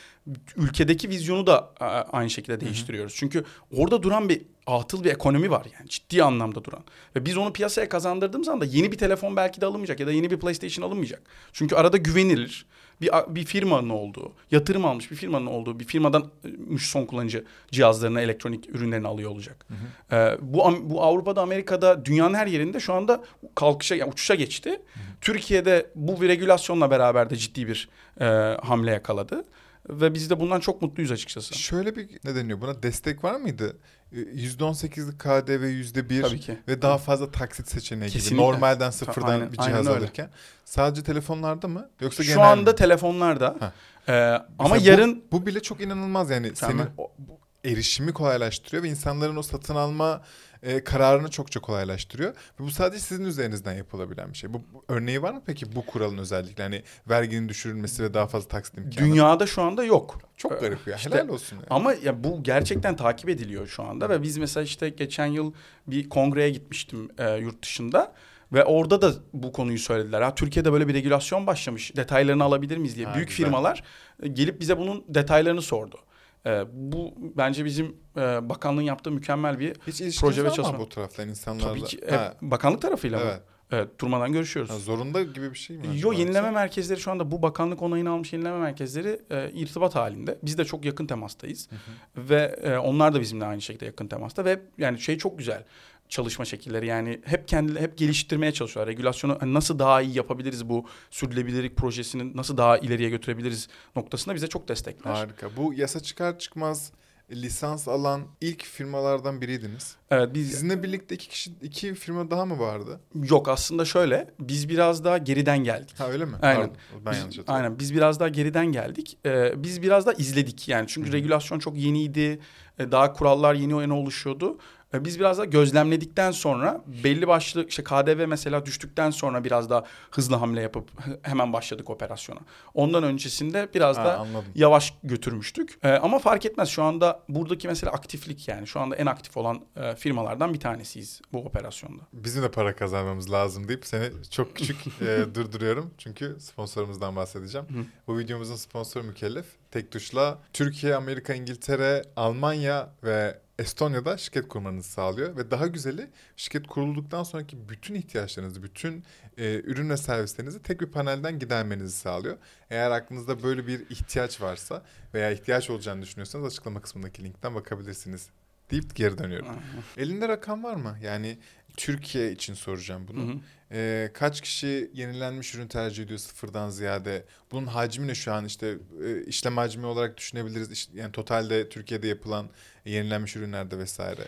ülkedeki 0.56 1.08
vizyonu 1.08 1.46
da 1.46 1.74
aynı 2.12 2.30
şekilde 2.30 2.60
değiştiriyoruz. 2.60 3.14
Çünkü 3.16 3.44
orada 3.76 4.02
duran 4.02 4.28
bir 4.28 4.42
atıl 4.66 5.04
bir 5.04 5.10
ekonomi 5.10 5.50
var 5.50 5.66
yani 5.78 5.88
ciddi 5.88 6.22
anlamda 6.22 6.64
duran. 6.64 6.84
Ve 7.16 7.24
biz 7.24 7.36
onu 7.36 7.52
piyasaya 7.52 7.88
kazandırdığımız 7.88 8.48
anda 8.48 8.64
yeni 8.64 8.92
bir 8.92 8.98
telefon 8.98 9.36
belki 9.36 9.60
de 9.60 9.66
alınmayacak 9.66 10.00
ya 10.00 10.06
da 10.06 10.12
yeni 10.12 10.30
bir 10.30 10.40
PlayStation 10.40 10.86
alınmayacak. 10.86 11.22
Çünkü 11.52 11.74
arada 11.74 11.96
güvenilir 11.96 12.66
bir, 13.00 13.10
bir 13.28 13.44
firmanın 13.44 13.88
olduğu, 13.88 14.32
yatırım 14.50 14.84
almış 14.84 15.10
bir 15.10 15.16
firmanın 15.16 15.46
olduğu 15.46 15.80
bir 15.80 15.84
firmadan 15.84 16.30
e, 16.74 16.78
son 16.78 17.06
kullanıcı 17.06 17.44
cihazlarını, 17.70 18.20
elektronik 18.20 18.68
ürünlerini 18.68 19.08
alıyor 19.08 19.30
olacak. 19.30 19.66
Ee, 20.12 20.36
bu 20.40 20.64
bu 20.82 21.02
Avrupa'da, 21.02 21.42
Amerika'da, 21.42 22.04
dünyanın 22.04 22.34
her 22.34 22.46
yerinde 22.46 22.80
şu 22.80 22.94
anda 22.94 23.24
kalkışa, 23.54 23.94
yani 23.94 24.12
uçuşa 24.12 24.34
geçti. 24.34 24.82
Türkiye'de 25.20 25.86
bu 25.94 26.20
bir 26.20 26.28
regülasyonla 26.28 26.90
beraber 26.90 27.30
de 27.30 27.36
ciddi 27.36 27.68
bir 27.68 27.88
e, 28.20 28.24
hamle 28.62 28.90
yakaladı. 28.90 29.44
Ve 29.88 30.14
biz 30.14 30.30
de 30.30 30.40
bundan 30.40 30.60
çok 30.60 30.82
mutluyuz 30.82 31.12
açıkçası. 31.12 31.58
Şöyle 31.58 31.96
bir 31.96 32.08
ne 32.24 32.34
deniyor 32.34 32.60
buna 32.60 32.82
destek 32.82 33.24
var 33.24 33.40
mıydı? 33.40 33.76
Ee, 34.12 34.16
%18'lik 34.16 35.18
KDV 35.18 35.64
%1 35.70 36.22
Tabii 36.22 36.40
ki. 36.40 36.58
ve 36.68 36.82
daha 36.82 36.98
fazla 36.98 37.30
taksit 37.30 37.68
seçeneği 37.70 38.10
gibi 38.10 38.18
Kesinlikle. 38.18 38.44
normalden 38.46 38.90
sıfırdan 38.90 39.28
aynen- 39.28 39.52
bir 39.52 39.58
cihaz 39.58 39.88
alırken. 39.88 40.30
Sadece 40.64 41.02
telefonlarda 41.02 41.68
mı? 41.68 41.88
Yoksa 42.00 42.22
Şu 42.22 42.28
genel 42.32 42.52
anda 42.52 42.70
mi? 42.70 42.76
telefonlarda. 42.76 43.56
Ha. 43.60 43.72
e, 44.08 44.12
ama 44.58 44.74
Mesela 44.74 44.90
yarın 44.92 45.24
bu, 45.32 45.42
bu 45.42 45.46
bile 45.46 45.60
çok 45.62 45.80
inanılmaz 45.80 46.30
yani 46.30 46.54
Tamam. 46.54 46.76
senin 46.78 46.90
o- 46.98 47.12
bu 47.18 47.38
erişimi 47.66 48.12
kolaylaştırıyor 48.12 48.82
ve 48.82 48.88
insanların 48.88 49.36
o 49.36 49.42
satın 49.42 49.74
alma 49.74 50.22
e, 50.62 50.84
kararını 50.84 51.30
çok 51.30 51.52
çok 51.52 51.62
kolaylaştırıyor. 51.62 52.30
Ve 52.30 52.64
bu 52.64 52.70
sadece 52.70 53.00
sizin 53.02 53.24
üzerinizden 53.24 53.72
yapılabilen 53.74 54.32
bir 54.32 54.36
şey. 54.38 54.52
Bu, 54.52 54.62
bu 54.74 54.84
örneği 54.88 55.22
var 55.22 55.32
mı 55.32 55.42
peki 55.46 55.76
bu 55.76 55.86
kuralın 55.86 56.18
özellikle 56.18 56.62
hani 56.62 56.82
verginin 57.10 57.48
düşürülmesi 57.48 58.02
ve 58.02 58.14
daha 58.14 58.26
fazla 58.26 58.48
taksit 58.48 58.78
imkanı? 58.78 59.04
dünyada 59.06 59.46
şu 59.46 59.62
anda 59.62 59.84
yok. 59.84 60.18
çok 60.36 60.60
garip 60.60 60.86
ya. 60.86 60.96
İşte- 60.96 61.10
Helal 61.10 61.28
olsun. 61.28 61.56
Yani. 61.56 61.66
Ama 61.70 61.94
ya 61.94 62.24
bu 62.24 62.42
gerçekten 62.42 62.96
takip 62.96 63.28
ediliyor 63.28 63.66
şu 63.66 63.82
anda 63.82 64.08
ve 64.10 64.22
biz 64.22 64.38
mesela 64.38 64.64
işte 64.64 64.88
geçen 64.88 65.26
yıl 65.26 65.52
bir 65.86 66.08
kongreye 66.08 66.50
gitmiştim 66.50 67.08
e, 67.18 67.34
yurt 67.36 67.62
dışında 67.62 68.12
ve 68.52 68.64
orada 68.64 69.02
da 69.02 69.12
bu 69.32 69.52
konuyu 69.52 69.78
söylediler. 69.78 70.22
Ha 70.22 70.34
Türkiye'de 70.34 70.72
böyle 70.72 70.88
bir 70.88 70.94
regülasyon 70.94 71.46
başlamış. 71.46 71.96
Detaylarını 71.96 72.44
alabilir 72.44 72.76
miyiz 72.76 72.96
diye. 72.96 73.06
Ha, 73.06 73.14
Büyük 73.14 73.28
güzel. 73.28 73.44
firmalar 73.44 73.82
e, 74.22 74.28
gelip 74.28 74.60
bize 74.60 74.78
bunun 74.78 75.04
detaylarını 75.08 75.62
sordu. 75.62 75.98
E, 76.46 76.64
bu 76.72 77.14
bence 77.18 77.64
bizim 77.64 77.96
e, 78.16 78.20
bakanlığın 78.48 78.82
yaptığı 78.82 79.10
mükemmel 79.10 79.58
bir 79.58 79.74
Hiç 79.86 80.20
proje 80.20 80.44
ve 80.44 80.50
çalışma. 80.50 80.78
bu 80.78 80.88
taraftan 80.88 81.28
insanlarla? 81.28 81.68
tabii 81.68 81.84
ki 81.84 82.00
e, 82.10 82.32
bakanlık 82.42 82.82
tarafıyla 82.82 83.20
evet. 83.20 83.36
mı? 83.36 83.42
Evet, 83.72 84.00
durmadan 84.00 84.32
görüşüyoruz. 84.32 84.70
Ha, 84.70 84.78
zorunda 84.78 85.22
gibi 85.22 85.52
bir 85.52 85.58
şey 85.58 85.78
mi? 85.78 85.86
Yo 85.94 86.12
yenileme 86.12 86.50
merkezleri 86.50 87.00
şu 87.00 87.10
anda 87.10 87.30
bu 87.30 87.42
bakanlık 87.42 87.82
onayını 87.82 88.10
almış 88.10 88.32
yenileme 88.32 88.58
merkezleri 88.58 89.20
e, 89.30 89.50
irtibat 89.50 89.94
halinde. 89.94 90.38
Biz 90.42 90.58
de 90.58 90.64
çok 90.64 90.84
yakın 90.84 91.06
temastayız. 91.06 91.68
Ve 92.16 92.56
e, 92.62 92.76
onlar 92.76 93.14
da 93.14 93.20
bizimle 93.20 93.44
aynı 93.44 93.62
şekilde 93.62 93.84
yakın 93.84 94.06
temasta 94.06 94.44
ve 94.44 94.60
yani 94.78 95.00
şey 95.00 95.18
çok 95.18 95.38
güzel 95.38 95.64
çalışma 96.08 96.44
şekilleri 96.44 96.86
yani 96.86 97.20
hep 97.24 97.48
kendileri 97.48 97.82
hep 97.82 97.98
geliştirmeye 97.98 98.52
çalışıyorlar. 98.52 98.92
Regülasyonu 98.92 99.36
hani 99.40 99.54
nasıl 99.54 99.78
daha 99.78 100.02
iyi 100.02 100.16
yapabiliriz 100.16 100.68
bu 100.68 100.86
sürdürülebilirlik 101.10 101.76
projesini 101.76 102.36
nasıl 102.36 102.56
daha 102.56 102.78
ileriye 102.78 103.10
götürebiliriz 103.10 103.68
noktasında 103.96 104.34
bize 104.34 104.46
çok 104.46 104.68
destekler. 104.68 105.10
Harika. 105.12 105.56
Bu 105.56 105.74
yasa 105.74 106.00
çıkar 106.00 106.38
çıkmaz 106.38 106.92
lisans 107.30 107.88
alan 107.88 108.22
ilk 108.40 108.64
firmalardan 108.64 109.40
biriydiniz. 109.40 109.96
Evet 110.10 110.34
biz 110.34 110.50
Sizinle 110.50 110.82
birlikte 110.82 111.14
iki 111.14 111.28
kişi 111.28 111.50
iki 111.62 111.94
firma 111.94 112.30
daha 112.30 112.44
mı 112.46 112.58
vardı? 112.58 113.00
yok 113.14 113.48
aslında 113.48 113.84
şöyle 113.84 114.30
biz 114.40 114.68
biraz 114.68 115.04
daha 115.04 115.18
geriden 115.18 115.58
geldik. 115.58 115.94
Ha 116.00 116.08
öyle 116.08 116.24
mi? 116.24 116.36
Aynen. 116.42 116.60
Pardon, 116.60 116.76
ben 117.06 117.12
Biz- 117.12 117.18
yanlış 117.18 117.38
hatırladım. 117.38 117.54
Aynen 117.54 117.78
biz 117.78 117.94
biraz 117.94 118.20
daha 118.20 118.28
geriden 118.28 118.66
geldik. 118.66 119.18
Ee, 119.26 119.52
biz 119.62 119.82
biraz 119.82 120.06
daha 120.06 120.14
izledik 120.14 120.68
yani 120.68 120.84
çünkü 120.88 121.08
Hı 121.08 121.12
hı. 121.12 121.16
regülasyon 121.16 121.58
çok 121.58 121.76
yeniydi. 121.76 122.38
Ee, 122.78 122.92
daha 122.92 123.12
kurallar 123.12 123.54
yeni 123.54 123.80
yeni 123.80 123.92
oluşuyordu. 123.92 124.58
Biz 125.04 125.20
biraz 125.20 125.38
da 125.38 125.44
gözlemledikten 125.44 126.30
sonra 126.30 126.84
belli 127.04 127.28
başlı 127.28 127.66
işte 127.68 127.84
KDV 127.84 128.24
mesela 128.28 128.66
düştükten 128.66 129.10
sonra 129.10 129.44
biraz 129.44 129.70
daha 129.70 129.84
hızlı 130.10 130.36
hamle 130.36 130.60
yapıp 130.60 130.90
hemen 131.22 131.52
başladık 131.52 131.90
operasyona. 131.90 132.40
Ondan 132.74 133.02
öncesinde 133.04 133.68
biraz 133.74 133.96
Ha, 133.98 134.04
da 134.04 134.18
anladım. 134.18 134.44
yavaş 134.54 134.94
götürmüştük. 135.02 135.78
Ee, 135.82 135.88
ama 135.90 136.18
fark 136.18 136.46
etmez 136.46 136.68
şu 136.68 136.82
anda 136.82 137.22
buradaki 137.28 137.68
mesela 137.68 137.92
aktiflik 137.92 138.48
yani 138.48 138.66
şu 138.66 138.80
anda 138.80 138.96
en 138.96 139.06
aktif 139.06 139.36
olan 139.36 139.60
e, 139.76 139.94
firmalardan 139.94 140.54
bir 140.54 140.60
tanesiyiz 140.60 141.20
bu 141.32 141.38
operasyonda. 141.44 142.02
Bizim 142.12 142.42
de 142.42 142.50
para 142.50 142.76
kazanmamız 142.76 143.32
lazım 143.32 143.68
deyip 143.68 143.86
seni 143.86 144.10
çok 144.30 144.56
küçük 144.56 144.76
e, 145.02 145.34
durduruyorum. 145.34 145.90
Çünkü 145.98 146.36
sponsorumuzdan 146.40 147.16
bahsedeceğim. 147.16 147.66
Hı. 147.66 147.84
Bu 148.06 148.18
videomuzun 148.18 148.56
sponsoru 148.56 149.04
Mükellef. 149.04 149.46
Tek 149.76 149.90
tuşla 149.90 150.38
Türkiye, 150.52 150.94
Amerika, 150.94 151.34
İngiltere, 151.34 152.02
Almanya 152.16 152.90
ve 153.04 153.38
Estonya'da 153.58 154.16
şirket 154.16 154.48
kurmanızı 154.48 154.90
sağlıyor. 154.90 155.36
Ve 155.36 155.50
daha 155.50 155.66
güzeli 155.66 156.10
şirket 156.36 156.66
kurulduktan 156.66 157.22
sonraki 157.22 157.68
bütün 157.68 157.94
ihtiyaçlarınızı, 157.94 158.62
bütün 158.62 159.04
e, 159.38 159.54
ürün 159.54 159.90
ve 159.90 159.96
servislerinizi 159.96 160.62
tek 160.62 160.80
bir 160.80 160.86
panelden 160.86 161.38
gidermenizi 161.38 161.96
sağlıyor. 161.96 162.36
Eğer 162.70 162.90
aklınızda 162.90 163.42
böyle 163.42 163.66
bir 163.66 163.90
ihtiyaç 163.90 164.40
varsa 164.40 164.82
veya 165.14 165.30
ihtiyaç 165.30 165.70
olacağını 165.70 166.02
düşünüyorsanız 166.02 166.46
açıklama 166.46 166.80
kısmındaki 166.80 167.24
linkten 167.24 167.54
bakabilirsiniz 167.54 168.28
deyip 168.70 168.94
geri 168.94 169.18
dönüyorum. 169.18 169.48
Elinde 169.96 170.28
rakam 170.28 170.64
var 170.64 170.74
mı? 170.74 170.96
Yani 171.02 171.38
Türkiye 171.76 172.32
için 172.32 172.54
soracağım 172.54 173.08
bunu. 173.08 173.22
Hı 173.28 173.32
hı. 173.32 173.36
Ee, 173.72 174.10
kaç 174.14 174.40
kişi 174.40 174.90
yenilenmiş 174.94 175.54
ürün 175.54 175.66
tercih 175.68 176.04
ediyor 176.04 176.18
sıfırdan 176.18 176.70
ziyade? 176.70 177.24
Bunun 177.52 177.66
hacmi 177.66 178.06
ne 178.06 178.14
şu 178.14 178.32
an 178.32 178.44
işte 178.44 178.74
e, 179.06 179.22
işlem 179.24 179.56
hacmi 179.56 179.86
olarak 179.86 180.16
düşünebiliriz. 180.16 180.70
İş- 180.70 180.88
yani 180.94 181.12
totalde 181.12 181.68
Türkiye'de 181.68 182.06
yapılan 182.08 182.48
yenilenmiş 182.84 183.36
ürünlerde 183.36 183.78
vesaire. 183.78 184.20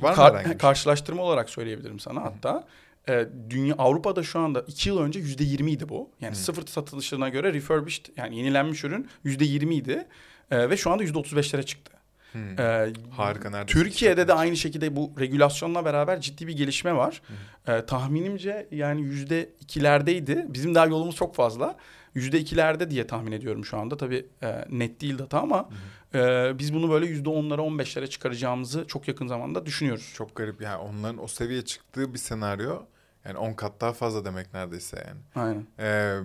Var 0.00 0.10
mı 0.10 0.16
Kar- 0.16 0.28
herhangi 0.30 0.44
bir 0.44 0.50
şey? 0.50 0.58
karşılaştırma 0.58 1.22
olarak 1.22 1.50
söyleyebilirim 1.50 2.00
sana 2.00 2.24
hatta. 2.24 2.68
E, 3.08 3.28
dünya 3.50 3.74
Avrupa'da 3.78 4.22
şu 4.22 4.38
anda 4.38 4.60
2 4.66 4.88
yıl 4.88 4.98
önce 4.98 5.20
yüzde 5.20 5.44
20 5.44 5.70
idi 5.72 5.88
bu. 5.88 6.10
Yani 6.20 6.32
Hı. 6.32 6.38
sıfır 6.38 6.66
satılışlarına 6.66 7.28
göre 7.28 7.52
refurbished 7.54 8.06
yani 8.16 8.36
yenilenmiş 8.38 8.84
ürün 8.84 9.08
yüzde 9.24 9.44
20 9.44 9.74
idi. 9.76 10.06
E, 10.50 10.70
ve 10.70 10.76
şu 10.76 10.90
anda 10.90 11.02
yüzde 11.02 11.18
35'lere 11.18 11.62
çıktı. 11.62 11.92
Hmm. 12.36 12.60
E, 12.60 12.92
Harika 13.10 13.50
neredeyse. 13.50 13.80
Türkiye'de 13.80 14.28
de 14.28 14.34
aynı 14.34 14.56
şekilde 14.56 14.96
bu 14.96 15.12
regülasyonla 15.20 15.84
beraber 15.84 16.20
ciddi 16.20 16.46
bir 16.46 16.56
gelişme 16.56 16.94
var. 16.94 17.22
E, 17.66 17.86
tahminimce 17.86 18.68
yani 18.70 19.02
yüzde 19.02 19.48
ikilerdeydi. 19.60 20.46
Bizim 20.48 20.74
daha 20.74 20.86
yolumuz 20.86 21.16
çok 21.16 21.34
fazla. 21.34 21.76
Yüzde 22.14 22.40
ikilerde 22.40 22.90
diye 22.90 23.06
tahmin 23.06 23.32
ediyorum 23.32 23.64
şu 23.64 23.78
anda. 23.78 23.96
Tabii 23.96 24.26
e, 24.42 24.64
net 24.70 25.00
değil 25.00 25.18
data 25.18 25.40
ama 25.40 25.68
e, 26.14 26.52
biz 26.58 26.74
bunu 26.74 26.90
böyle 26.90 27.06
yüzde 27.06 27.28
onlara 27.28 27.62
on 27.62 27.78
beşlere 27.78 28.06
çıkaracağımızı 28.06 28.84
çok 28.86 29.08
yakın 29.08 29.26
zamanda 29.26 29.66
düşünüyoruz. 29.66 30.12
Çok 30.14 30.36
garip 30.36 30.60
yani 30.60 30.76
onların 30.76 31.24
o 31.24 31.26
seviyeye 31.26 31.64
çıktığı 31.64 32.14
bir 32.14 32.18
senaryo 32.18 32.82
yani 33.24 33.38
10 33.38 33.52
kat 33.52 33.80
daha 33.80 33.92
fazla 33.92 34.24
demek 34.24 34.54
neredeyse 34.54 35.04
yani. 35.08 35.46
Aynen. 35.46 35.66
Ee, 35.78 36.18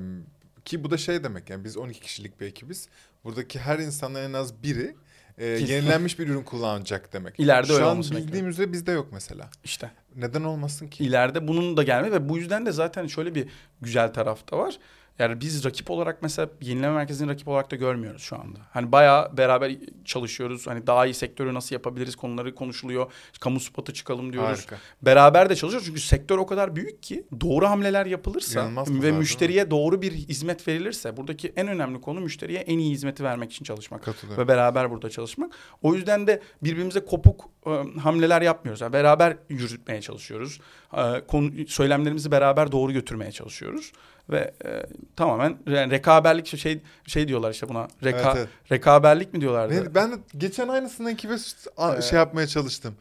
ki 0.66 0.84
bu 0.84 0.92
da 0.92 0.98
şey 0.98 1.24
demek 1.24 1.50
yani 1.50 1.64
biz 1.64 1.78
12 1.78 2.00
kişilik 2.00 2.42
bir 2.42 2.46
ekibiz. 2.46 2.88
Buradaki 3.24 3.60
her 3.60 3.80
insanın 3.80 4.16
en 4.16 4.34
az 4.34 4.64
biri 4.64 4.96
e, 5.38 5.46
yenilenmiş 5.46 6.20
bir 6.20 6.28
ürün 6.28 6.44
kullanacak 6.44 7.14
demek. 7.14 7.40
İleride 7.40 7.68
Şu 7.68 7.74
öyle 7.74 7.84
an 7.86 7.92
olmasını 7.92 8.18
bildiğim 8.18 8.48
üzere 8.50 8.72
bizde 8.72 8.92
yok 8.92 9.08
mesela. 9.12 9.50
İşte 9.64 9.92
Neden 10.16 10.44
olmasın 10.44 10.88
ki? 10.88 11.04
ileride 11.04 11.48
bunun 11.48 11.78
da 11.78 11.84
gelme 11.84 12.12
ve 12.12 12.30
bu 12.30 12.38
yüzden 12.38 12.66
de 12.66 12.72
zaten 12.72 13.08
şöyle 13.08 13.36
bir 13.36 13.48
güzel 13.82 14.14
taraf 14.14 14.52
da 14.52 14.58
var. 14.58 14.78
Yani 15.22 15.42
biz 15.42 15.66
rakip 15.66 15.92
olarak 15.92 16.22
mesela 16.22 16.50
yenileme 16.62 16.94
merkezini 16.94 17.32
rakip 17.32 17.48
olarak 17.48 17.72
da 17.72 17.76
görmüyoruz 17.76 18.22
şu 18.22 18.36
anda. 18.36 18.60
Hani 18.72 18.92
bayağı 18.92 19.38
beraber 19.38 19.72
çalışıyoruz. 20.06 20.68
Hani 20.68 20.88
daha 20.88 21.06
iyi 21.06 21.14
sektörü 21.14 21.54
nasıl 21.54 21.76
yapabiliriz 21.76 22.16
konuları 22.16 22.56
konuşuluyor. 22.56 23.12
Kamu 23.40 23.60
spotu 23.60 23.94
çıkalım 23.94 24.34
diyoruz. 24.34 24.60
Harika. 24.60 24.78
Beraber 25.02 25.50
de 25.50 25.56
çalışıyoruz 25.56 25.88
çünkü 25.88 26.00
sektör 26.00 26.38
o 26.38 26.46
kadar 26.46 26.76
büyük 26.76 27.04
ki 27.04 27.26
doğru 27.42 27.68
hamleler 27.68 28.06
yapılırsa 28.06 28.62
İnanılmaz 28.62 28.94
ve 28.94 29.02
değil 29.02 29.14
müşteriye 29.14 29.72
doğru 29.72 30.02
bir 30.02 30.12
hizmet 30.12 30.68
verilirse 30.68 31.18
buradaki 31.18 31.54
en 31.56 31.68
önemli 31.68 32.02
konu 32.02 32.20
müşteriye 32.20 32.60
en 32.60 32.78
iyi 32.78 32.92
hizmeti 32.92 33.24
vermek 33.24 33.52
için 33.52 33.66
çalışmak 33.66 34.08
ve 34.38 34.48
beraber 34.48 34.92
burada 34.92 35.10
çalışmak. 35.10 35.54
O 35.82 35.96
yüzden 35.96 36.28
de 36.28 36.42
birbirimize 36.64 37.06
kopuk 37.06 37.50
e, 37.66 38.00
hamleler 38.00 38.42
yapmıyoruz. 38.42 38.82
Yani 38.82 38.94
beraber 38.94 39.38
yürütmeye 39.50 40.02
çalışıyoruz. 40.02 40.60
E, 40.94 41.22
konu, 41.28 41.52
söylemlerimizi 41.68 42.32
beraber 42.32 42.72
doğru 42.72 42.92
götürmeye 42.92 43.32
çalışıyoruz 43.32 43.92
ve 44.30 44.54
e, 44.66 44.84
tamamen 45.16 45.58
yani 45.68 45.92
rekaberlik 45.92 46.58
şey 46.58 46.82
şey 47.08 47.28
diyorlar 47.28 47.52
işte 47.52 47.70
buna 47.70 47.88
reka 48.04 48.18
Evet, 48.18 48.36
evet. 48.38 48.48
rekaberlik 48.72 49.34
mi 49.34 49.42
diyorlardı? 49.42 49.86
Ne- 49.86 49.96
ben 49.96 50.12
de 50.12 50.16
geçen 50.38 50.68
aynısını 50.68 51.12
ekibe 51.12 51.34
Ee, 51.34 52.02
şey 52.02 52.20
yapmaya 52.20 52.48
çalıştım. 52.48 52.96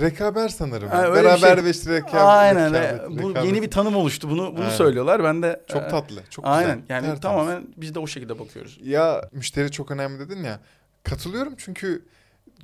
Rekaber 0.00 0.48
sanırım. 0.48 0.88
Bir 0.88 1.14
Beraber 1.14 1.56
şey. 1.56 1.64
ve 1.64 1.70
işte 1.70 1.92
rekabet. 1.94 2.14
Aynen. 2.14 2.74
rekabet, 2.74 3.22
bu 3.22 3.30
rekabet. 3.30 3.44
yeni 3.44 3.62
bir 3.62 3.70
tanım 3.70 3.96
oluştu. 3.96 4.30
Bunu 4.30 4.52
bunu 4.56 4.64
Aynen. 4.64 4.76
söylüyorlar. 4.76 5.24
Ben 5.24 5.42
de 5.42 5.60
Çok 5.68 5.82
e, 5.82 5.88
tatlı. 5.88 6.22
Çok 6.30 6.44
güzel. 6.44 6.58
Aynen. 6.58 6.76
Yani 6.76 6.86
tertemiz. 6.88 7.20
tamamen 7.20 7.66
biz 7.76 7.94
de 7.94 7.98
o 7.98 8.06
şekilde 8.06 8.38
bakıyoruz. 8.38 8.78
Ya 8.82 9.28
müşteri 9.32 9.70
çok 9.70 9.90
önemli 9.90 10.18
dedin 10.28 10.44
ya. 10.44 10.60
Katılıyorum 11.04 11.54
çünkü 11.56 12.04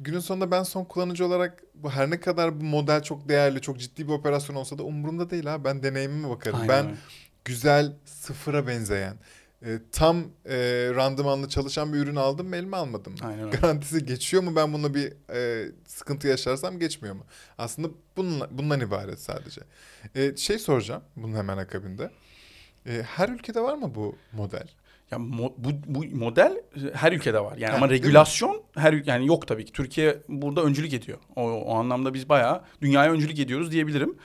günün 0.01 0.21
sonunda 0.21 0.51
ben 0.51 0.63
son 0.63 0.85
kullanıcı 0.85 1.27
olarak 1.27 1.63
bu 1.75 1.91
her 1.91 2.11
ne 2.11 2.21
kadar 2.21 2.61
bu 2.61 2.65
model 2.65 3.03
çok 3.03 3.29
değerli, 3.29 3.61
çok 3.61 3.79
ciddi 3.79 4.09
bir 4.09 4.13
operasyon 4.13 4.57
olsa 4.57 4.79
da 4.79 4.83
umurumda 4.83 5.31
değil 5.31 5.45
ha. 5.47 5.65
Ben 5.65 5.83
deneyimime 5.83 6.29
bakarım. 6.31 6.61
Aynen 6.61 6.69
ben. 6.87 6.97
Güzel, 7.47 7.93
sıfıra 8.05 8.67
benzeyen, 8.67 9.17
e, 9.63 9.69
tam 9.93 10.17
e, 10.47 10.57
randımanlı 10.95 11.49
çalışan 11.49 11.93
bir 11.93 11.99
ürün 11.99 12.17
aldım 12.17 12.49
mı 12.49 12.57
elime 12.57 12.77
almadım 12.77 13.13
mı? 13.13 13.19
Aynen 13.23 13.45
öyle. 13.47 13.57
Garantisi 13.57 14.05
geçiyor 14.07 14.43
mu 14.43 14.57
ben 14.57 14.73
bununla 14.73 14.95
bir 14.95 15.13
e, 15.35 15.69
sıkıntı 15.87 16.29
yaşarsam 16.29 16.79
geçmiyor 16.79 17.15
mu? 17.15 17.25
Aslında 17.59 17.89
bununla, 18.17 18.49
bundan 18.59 18.81
ibaret 18.81 19.21
sadece. 19.21 19.61
E, 20.15 20.37
şey 20.37 20.59
soracağım 20.59 21.03
bunun 21.17 21.37
hemen 21.37 21.57
akabinde. 21.59 22.11
E, 22.87 23.03
her 23.03 23.29
ülkede 23.29 23.61
var 23.61 23.75
mı 23.75 23.95
bu 23.95 24.17
model? 24.33 24.69
Ya 25.11 25.19
mo- 25.19 25.53
bu, 25.57 25.71
bu 25.87 26.05
model 26.17 26.53
e, 26.77 26.95
her 26.95 27.13
ülkede 27.13 27.41
var. 27.41 27.57
Yani 27.57 27.71
Ha, 27.71 27.77
ama 27.77 27.89
regülasyon 27.89 28.63
her 28.77 28.93
yani 28.93 29.27
yok 29.27 29.47
tabii 29.49 29.65
ki. 29.65 29.73
Türkiye 29.73 30.19
burada 30.29 30.63
öncülük 30.63 30.93
ediyor. 30.93 31.19
O, 31.37 31.43
o 31.51 31.75
anlamda 31.75 32.15
biz 32.15 32.29
bayağı 32.29 32.65
dünyaya 32.83 33.13
öncülük 33.13 33.39
ediyoruz 33.39 33.73
diyebilirim. 33.73 34.17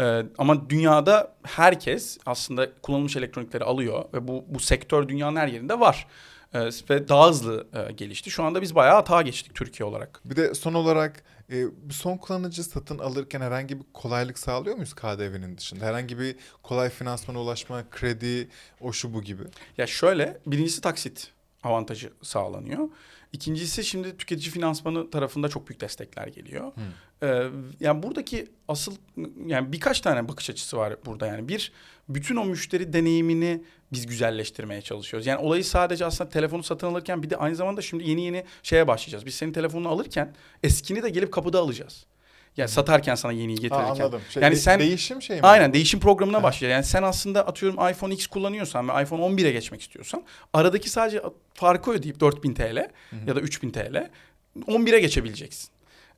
Ee, 0.00 0.22
ama 0.38 0.70
dünyada 0.70 1.34
herkes 1.42 2.18
aslında 2.26 2.72
kullanılmış 2.82 3.16
elektronikleri 3.16 3.64
alıyor 3.64 4.04
ve 4.14 4.28
bu 4.28 4.44
bu 4.48 4.60
sektör 4.60 5.08
dünyanın 5.08 5.36
her 5.36 5.48
yerinde 5.48 5.80
var. 5.80 6.06
Ee, 6.54 6.60
ve 6.90 7.08
daha 7.08 7.28
hızlı 7.28 7.66
e, 7.72 7.92
gelişti. 7.92 8.30
Şu 8.30 8.42
anda 8.42 8.62
biz 8.62 8.74
bayağı 8.74 8.94
hata 8.94 9.22
geçtik 9.22 9.54
Türkiye 9.54 9.86
olarak. 9.88 10.20
Bir 10.24 10.36
de 10.36 10.54
son 10.54 10.74
olarak 10.74 11.24
e, 11.52 11.64
son 11.90 12.16
kullanıcı 12.16 12.64
satın 12.64 12.98
alırken 12.98 13.40
herhangi 13.40 13.78
bir 13.78 13.84
kolaylık 13.92 14.38
sağlıyor 14.38 14.76
muyuz 14.76 14.94
KDV'nin 14.94 15.58
dışında? 15.58 15.84
Herhangi 15.84 16.18
bir 16.18 16.36
kolay 16.62 16.90
finansmana 16.90 17.40
ulaşma, 17.40 17.84
kredi, 17.90 18.48
o 18.80 18.92
şu 18.92 19.14
bu 19.14 19.22
gibi. 19.22 19.42
Ya 19.78 19.86
şöyle 19.86 20.40
birincisi 20.46 20.80
taksit 20.80 21.32
avantajı 21.62 22.12
sağlanıyor. 22.22 22.88
İkincisi 23.32 23.84
şimdi 23.84 24.16
tüketici 24.16 24.50
finansmanı 24.50 25.10
tarafında 25.10 25.48
çok 25.48 25.68
büyük 25.68 25.80
destekler 25.80 26.26
geliyor. 26.26 26.72
Ee, 27.22 27.48
yani 27.80 28.02
buradaki 28.02 28.48
asıl 28.68 28.96
yani 29.46 29.72
birkaç 29.72 30.00
tane 30.00 30.28
bakış 30.28 30.50
açısı 30.50 30.76
var 30.76 30.96
burada 31.06 31.26
yani. 31.26 31.48
Bir 31.48 31.72
bütün 32.08 32.36
o 32.36 32.44
müşteri 32.44 32.92
deneyimini 32.92 33.64
biz 33.92 34.06
güzelleştirmeye 34.06 34.82
çalışıyoruz. 34.82 35.26
Yani 35.26 35.38
olayı 35.38 35.64
sadece 35.64 36.04
aslında 36.06 36.30
telefonu 36.30 36.62
satın 36.62 36.86
alırken 36.86 37.22
bir 37.22 37.30
de 37.30 37.36
aynı 37.36 37.56
zamanda 37.56 37.82
şimdi 37.82 38.10
yeni 38.10 38.22
yeni 38.22 38.44
şeye 38.62 38.88
başlayacağız. 38.88 39.26
Biz 39.26 39.34
senin 39.34 39.52
telefonunu 39.52 39.88
alırken 39.88 40.34
eskini 40.62 41.02
de 41.02 41.10
gelip 41.10 41.32
kapıda 41.32 41.58
alacağız. 41.58 42.06
Yani 42.56 42.68
satarken 42.68 43.14
sana 43.14 43.32
yeniyi 43.32 43.56
Ha, 43.56 43.62
getirirken. 43.62 44.04
anladım. 44.04 44.20
Şey, 44.30 44.42
Yani 44.42 44.52
de- 44.52 44.56
sen- 44.58 44.80
değişim 44.80 45.22
şey 45.22 45.36
mi? 45.36 45.42
Aynen 45.42 45.72
değişim 45.72 46.00
programına 46.00 46.38
Ha. 46.38 46.42
başlıyor. 46.42 46.72
Yani 46.72 46.84
sen 46.84 47.02
aslında 47.02 47.46
atıyorum 47.46 47.88
iPhone 47.90 48.14
X 48.14 48.26
kullanıyorsan 48.26 48.88
ve 48.88 49.02
iPhone 49.02 49.22
11'e 49.22 49.52
geçmek 49.52 49.80
istiyorsan 49.80 50.22
aradaki 50.52 50.90
sadece 50.90 51.22
farkı 51.54 51.90
ödeyip 51.90 52.20
4000 52.20 52.54
TL 52.54 52.90
ya 53.26 53.36
da 53.36 53.40
3000 53.40 53.70
TL 53.70 54.10
11'e 54.66 55.00
geçebileceksin. 55.00 55.68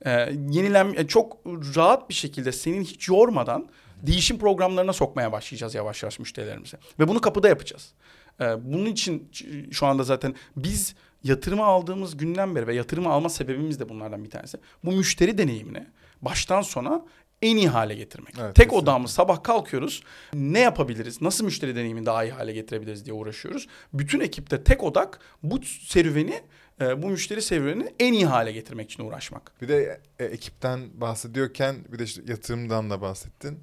Ee, 0.07 0.11
yenilen 0.51 0.95
e, 0.97 1.07
çok 1.07 1.37
rahat 1.77 2.09
bir 2.09 2.15
şekilde 2.15 2.53
senin 2.53 2.85
hiç 2.85 3.09
yormadan 3.09 3.69
değişim 4.03 4.39
programlarına 4.39 4.93
sokmaya 4.93 5.33
başlayacağız 5.33 5.75
yavaş 5.75 6.03
yavaş 6.03 6.19
müşterilerimize. 6.19 6.79
Ve 6.99 7.09
bunu 7.09 7.21
kapıda 7.21 7.49
yapacağız. 7.49 7.93
Ee, 8.41 8.45
bunun 8.73 8.87
için 8.87 9.31
şu 9.73 9.87
anda 9.87 10.03
zaten 10.03 10.35
biz 10.57 10.95
yatırımı 11.25 11.65
aldığımız 11.65 12.17
günden 12.17 12.55
beri 12.55 12.67
ve 12.67 12.75
yatırımı 12.75 13.09
alma 13.09 13.29
sebebimiz 13.29 13.81
de 13.81 13.89
bunlardan 13.89 14.25
bir 14.25 14.31
tanesi. 14.31 14.59
Bu 14.85 14.93
müşteri 14.93 15.39
deneyimini 15.39 15.87
baştan 16.23 16.63
sona 16.63 17.05
en 17.43 17.57
iyi 17.57 17.69
hale 17.69 17.95
getirmek. 17.95 18.35
Evet, 18.39 18.55
Tek 18.55 18.65
kesinlikle. 18.65 18.77
odamız 18.77 19.11
sabah 19.11 19.43
kalkıyoruz. 19.43 20.03
Ne 20.35 20.61
yapabiliriz? 20.61 21.23
Nasıl 21.23 21.45
müşteri 21.45 21.77
deneyimini 21.77 22.07
daha 22.07 22.25
iyi 22.25 22.33
hale 22.33 22.53
getirebiliriz 22.53 23.05
diye 23.05 23.15
uğraşıyoruz. 23.15 23.69
Bütün 23.93 24.21
ekipte 24.21 24.65
tek 24.65 24.83
odak 24.83 25.19
bu 25.43 25.61
serüveni, 25.65 26.41
e, 26.81 27.03
bu 27.03 27.09
müşteri 27.09 27.43
serüvenini 27.43 27.95
en 28.01 28.13
iyi 28.13 28.27
hale 28.27 28.53
getirmek 28.53 28.91
için 28.91 29.05
uğraşmak. 29.05 29.53
Bir 29.63 29.69
de 29.69 30.01
e, 30.19 30.25
ekipten 30.25 31.01
bahsediyorken 31.01 31.77
bir 31.93 31.99
de 31.99 32.05
işte 32.05 32.23
yatırımdan 32.27 32.91
da 32.91 33.01
bahsettin. 33.01 33.59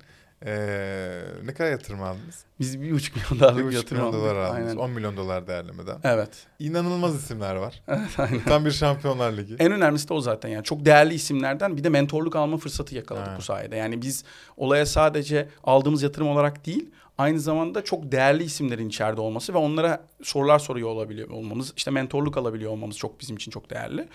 Ee, 0.45 1.21
ne 1.45 1.53
kadar 1.53 1.71
yatırım 1.71 2.03
aldınız? 2.03 2.45
Biz 2.59 2.81
bir 2.81 2.91
buçuk 2.91 3.15
milyon 3.15 3.31
Bir 3.31 3.39
dolarlık 3.39 3.65
buçuk 3.65 3.73
yatırım 3.73 3.97
milyon 4.01 4.13
aldık. 4.13 4.21
dolar 4.31 4.35
aldınız. 4.35 4.67
Aynen. 4.67 4.75
10 4.75 4.91
milyon 4.91 5.17
dolar 5.17 5.47
değerlemeden. 5.47 5.97
Evet. 6.03 6.29
İnanılmaz 6.59 7.15
isimler 7.15 7.55
var. 7.55 7.83
Evet 7.87 8.19
aynen. 8.19 8.43
Tam 8.43 8.65
bir 8.65 8.71
şampiyonlar 8.71 9.31
ligi. 9.37 9.55
En 9.59 9.71
önemlisi 9.71 10.09
de 10.09 10.13
o 10.13 10.21
zaten 10.21 10.49
yani. 10.49 10.63
Çok 10.63 10.85
değerli 10.85 11.13
isimlerden 11.13 11.77
bir 11.77 11.83
de 11.83 11.89
mentorluk 11.89 12.35
alma 12.35 12.57
fırsatı 12.57 12.95
yakaladık 12.95 13.27
Ha. 13.27 13.35
bu 13.37 13.41
sayede. 13.41 13.75
Yani 13.75 14.01
biz 14.01 14.23
olaya 14.57 14.85
sadece 14.85 15.49
aldığımız 15.63 16.03
yatırım 16.03 16.27
olarak 16.27 16.65
değil, 16.65 16.89
aynı 17.17 17.39
zamanda 17.39 17.83
çok 17.83 18.11
değerli 18.11 18.43
isimlerin 18.43 18.89
içeride 18.89 19.21
olması 19.21 19.53
ve 19.53 19.57
onlara 19.57 20.01
sorular 20.23 20.59
soruyor 20.59 20.89
olabiliyor 20.89 21.29
olmamız, 21.29 21.73
işte 21.77 21.91
mentorluk 21.91 22.37
alabiliyor 22.37 22.71
olmamız 22.71 22.97
çok 22.97 23.19
bizim 23.19 23.35
için 23.35 23.51
çok 23.51 23.69
değerli. 23.69 24.07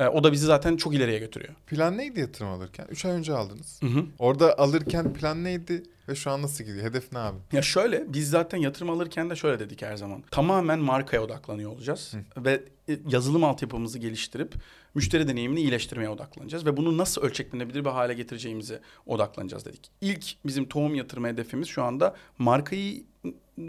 Ee, 0.00 0.06
o 0.06 0.24
da 0.24 0.32
bizi 0.32 0.46
zaten 0.46 0.76
çok 0.76 0.94
ileriye 0.94 1.18
götürüyor. 1.18 1.54
Plan 1.66 1.98
neydi 1.98 2.20
yatırım 2.20 2.48
alırken? 2.50 2.86
3 2.90 3.04
ay 3.04 3.12
önce 3.12 3.32
aldınız. 3.32 3.80
Hı 3.82 3.86
hı. 3.86 4.04
Orada 4.18 4.58
alırken 4.58 5.12
plan 5.12 5.44
neydi 5.44 5.82
ve 6.08 6.14
şu 6.14 6.30
an 6.30 6.42
nasıl 6.42 6.64
gidiyor? 6.64 6.84
Hedef 6.84 7.12
ne 7.12 7.18
abi? 7.18 7.36
Ya 7.52 7.62
şöyle 7.62 8.12
biz 8.12 8.30
zaten 8.30 8.58
yatırım 8.58 8.90
alırken 8.90 9.30
de 9.30 9.36
şöyle 9.36 9.58
dedik 9.58 9.82
her 9.82 9.96
zaman. 9.96 10.22
Tamamen 10.30 10.78
markaya 10.78 11.22
odaklanıyor 11.22 11.70
olacağız 11.70 12.14
ve 12.36 12.62
e, 12.88 12.98
yazılım 13.08 13.44
altyapımızı 13.44 13.98
geliştirip 13.98 14.54
müşteri 14.94 15.28
deneyimini 15.28 15.60
iyileştirmeye 15.60 16.08
odaklanacağız 16.08 16.66
ve 16.66 16.76
bunu 16.76 16.98
nasıl 16.98 17.22
ölçeklenebilir 17.22 17.84
bir 17.84 17.90
hale 17.90 18.14
getireceğimize 18.14 18.80
odaklanacağız 19.06 19.64
dedik. 19.64 19.90
İlk 20.00 20.24
bizim 20.46 20.68
tohum 20.68 20.94
yatırma 20.94 21.28
hedefimiz 21.28 21.68
şu 21.68 21.82
anda 21.82 22.16
markayı 22.38 23.04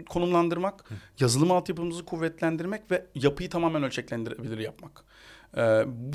konumlandırmak, 0.08 0.84
yazılım 1.20 1.52
altyapımızı 1.52 2.04
kuvvetlendirmek 2.04 2.90
ve 2.90 3.06
yapıyı 3.14 3.50
tamamen 3.50 3.82
ölçeklendirebilir 3.82 4.58
yapmak. 4.58 5.04
Ee, 5.56 5.62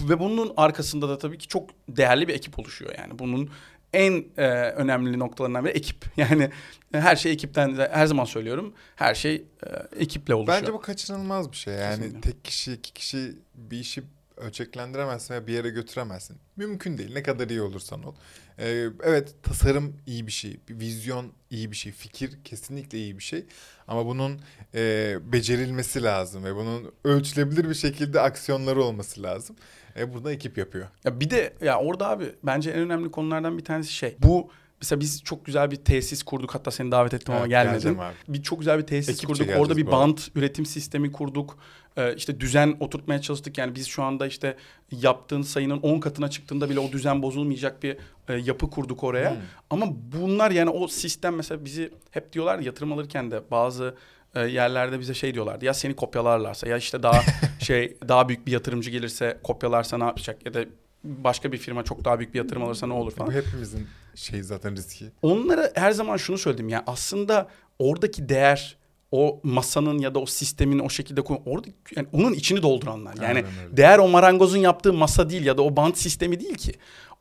ve 0.10 0.20
bunun 0.20 0.54
arkasında 0.58 1.10
da 1.10 1.18
tabii 1.18 1.38
ki 1.38 1.48
çok 1.48 1.70
değerli 1.90 2.28
bir 2.28 2.34
ekip 2.34 2.60
oluşuyor 2.60 2.92
yani. 2.98 3.20
Bunun 3.20 3.50
en 3.94 4.26
e, 4.38 4.48
önemli 4.52 5.20
noktalarından 5.20 5.66
biri 5.66 5.74
ekip. 5.74 6.06
Yani 6.18 6.50
her 6.92 7.16
şey 7.16 7.32
ekipten 7.32 7.76
her 7.92 8.06
zaman 8.06 8.26
söylüyorum. 8.26 8.74
Her 8.96 9.16
şey 9.16 9.36
e, 9.36 9.70
ekiple 10.00 10.36
oluşuyor. 10.36 10.62
Bence 10.62 10.74
bu 10.74 10.82
kaçınılmaz 10.82 11.52
bir 11.52 11.58
şey. 11.58 11.74
Yani 11.74 11.96
Kesinlikle. 11.96 12.22
tek 12.22 12.46
kişi, 12.46 12.74
iki 12.74 12.94
kişi 12.94 13.36
bir 13.56 13.80
işi 13.80 14.04
ölçeklendiremezsin 14.40 15.34
ve 15.34 15.48
bir 15.48 15.54
yere 15.54 15.70
götüremezsin. 15.70 16.38
Mümkün 16.56 16.98
değil. 16.98 17.14
Ne 17.14 17.24
kadar 17.24 17.50
iyi 17.50 17.62
olursan 17.62 18.04
ol. 18.04 18.16
Ee, 18.60 18.88
evet 19.04 19.36
tasarım 19.44 19.96
iyi 20.06 20.28
bir 20.28 20.32
şey. 20.32 20.60
Bir 20.70 20.80
vizyon 20.80 21.32
iyi 21.50 21.72
bir 21.72 21.76
şey. 21.76 21.92
Fikir 21.92 22.44
kesinlikle 22.44 22.98
iyi 22.98 23.18
bir 23.18 23.24
şey. 23.24 23.46
Ama 23.88 24.06
bunun 24.06 24.42
e, 24.76 25.16
becerilmesi 25.32 26.04
lazım 26.04 26.44
ve 26.44 26.56
bunun 26.56 26.92
ölçülebilir 27.04 27.70
bir 27.70 27.76
şekilde 27.76 28.22
aksiyonları 28.22 28.84
olması 28.84 29.24
lazım. 29.24 29.56
E, 29.98 30.14
burada 30.14 30.32
ekip 30.32 30.58
yapıyor. 30.58 30.88
Ya 31.04 31.20
bir 31.20 31.30
de 31.30 31.54
ya 31.62 31.80
orada 31.80 32.10
abi 32.10 32.36
bence 32.44 32.72
en 32.72 32.80
önemli 32.80 33.12
konulardan 33.12 33.58
bir 33.58 33.66
tanesi 33.66 33.94
şey. 33.94 34.16
Bu 34.20 34.52
mesela 34.82 35.00
biz 35.00 35.24
çok 35.24 35.46
güzel 35.46 35.72
bir 35.72 35.76
tesis 35.76 36.24
kurduk. 36.24 36.56
Hatta 36.56 36.72
seni 36.72 36.92
davet 36.92 37.14
ettim 37.14 37.34
ama 37.34 37.40
Evet, 37.40 37.50
gelmedin. 37.50 37.72
geleceğim 37.72 38.00
abi. 38.00 38.14
Bir 38.28 38.44
çok 38.44 38.60
güzel 38.60 38.78
bir 38.78 38.84
tesis 38.84 39.10
Ekipçe 39.16 39.44
kurduk. 39.44 39.60
Orada 39.60 39.78
bir 39.78 39.88
bant 39.88 40.28
üretim 40.36 40.66
sistemi 40.66 41.12
kurduk. 41.12 41.58
Ee, 41.98 42.16
işte 42.16 42.40
düzen 42.40 42.78
oturtmaya 42.80 43.22
çalıştık. 43.22 43.58
Yani 43.58 43.76
biz 43.76 43.88
şu 43.88 44.04
anda 44.04 44.28
işte 44.28 44.56
yaptığın 44.92 45.42
sayının 45.42 45.78
10 45.78 46.00
katına 46.00 46.30
çıktığında 46.30 46.70
bile 46.70 46.80
o 46.80 46.92
düzen 46.92 47.22
bozulmayacak 47.22 47.84
bir 47.84 47.98
e, 48.28 48.34
yapı 48.34 48.70
kurduk 48.70 49.04
oraya. 49.04 49.32
Hmm. 49.32 49.38
Ama 49.70 49.86
bunlar 49.90 50.52
yani 50.52 50.70
o 50.70 50.88
sistem 50.88 51.36
mesela 51.36 51.66
bizi 51.66 51.92
hep 52.12 52.34
diyorlar 52.34 52.60
ya, 52.60 52.66
yatırım 52.66 52.94
alırken 52.94 53.32
de 53.32 53.42
bazı 53.52 53.96
e, 54.36 54.42
yerlerde 54.42 55.00
bize 55.00 55.14
şey 55.14 55.34
diyorlardı. 55.34 55.66
Ya 55.66 55.74
seni 55.74 55.96
kopyalarlarsa 55.96 56.70
ya 56.70 56.78
işte 56.78 57.04
daha 57.04 57.22
şey 57.60 57.98
daha 58.08 58.30
büyük 58.30 58.48
bir 58.48 58.52
yatırımcı 58.52 58.92
gelirse 58.92 59.40
kopyalarsa 59.44 59.98
ne 59.98 60.04
yapacak 60.04 60.46
ya 60.46 60.54
da 60.54 60.66
başka 61.04 61.52
bir 61.52 61.58
firma 61.58 61.84
çok 61.84 62.06
daha 62.06 62.20
büyük 62.20 62.34
bir 62.34 62.40
yatırım 62.40 62.64
alırsa 62.64 62.88
ne 62.88 62.94
olur 62.94 63.12
falan. 63.12 63.32
Bu 63.32 63.34
hepimizin 63.36 63.88
şey 64.16 64.44
zaten 64.44 64.76
riski. 64.76 65.06
Onlara 65.22 65.72
her 65.76 65.92
zaman 65.92 66.18
şunu 66.18 66.38
söyledim 66.38 66.70
ya 66.70 66.84
aslında 66.88 67.48
oradaki 67.80 68.30
değer 68.30 68.78
o 69.12 69.40
masanın 69.44 69.98
ya 70.00 70.16
da 70.16 70.20
o 70.20 70.26
sistemin 70.26 70.80
o 70.80 70.90
şekilde 70.90 71.22
koy- 71.22 71.40
orada 71.46 71.68
yani 71.96 72.08
onun 72.14 72.34
içini 72.34 72.62
dolduranlar. 72.62 73.16
Yani 73.24 73.44
değer 73.78 74.00
o 74.00 74.08
marangozun 74.08 74.58
yaptığı 74.58 74.94
masa 74.94 75.30
değil 75.30 75.46
ya 75.46 75.58
da 75.58 75.62
o 75.62 75.76
bant 75.76 75.98
sistemi 75.98 76.40
değil 76.40 76.56
ki. 76.56 76.72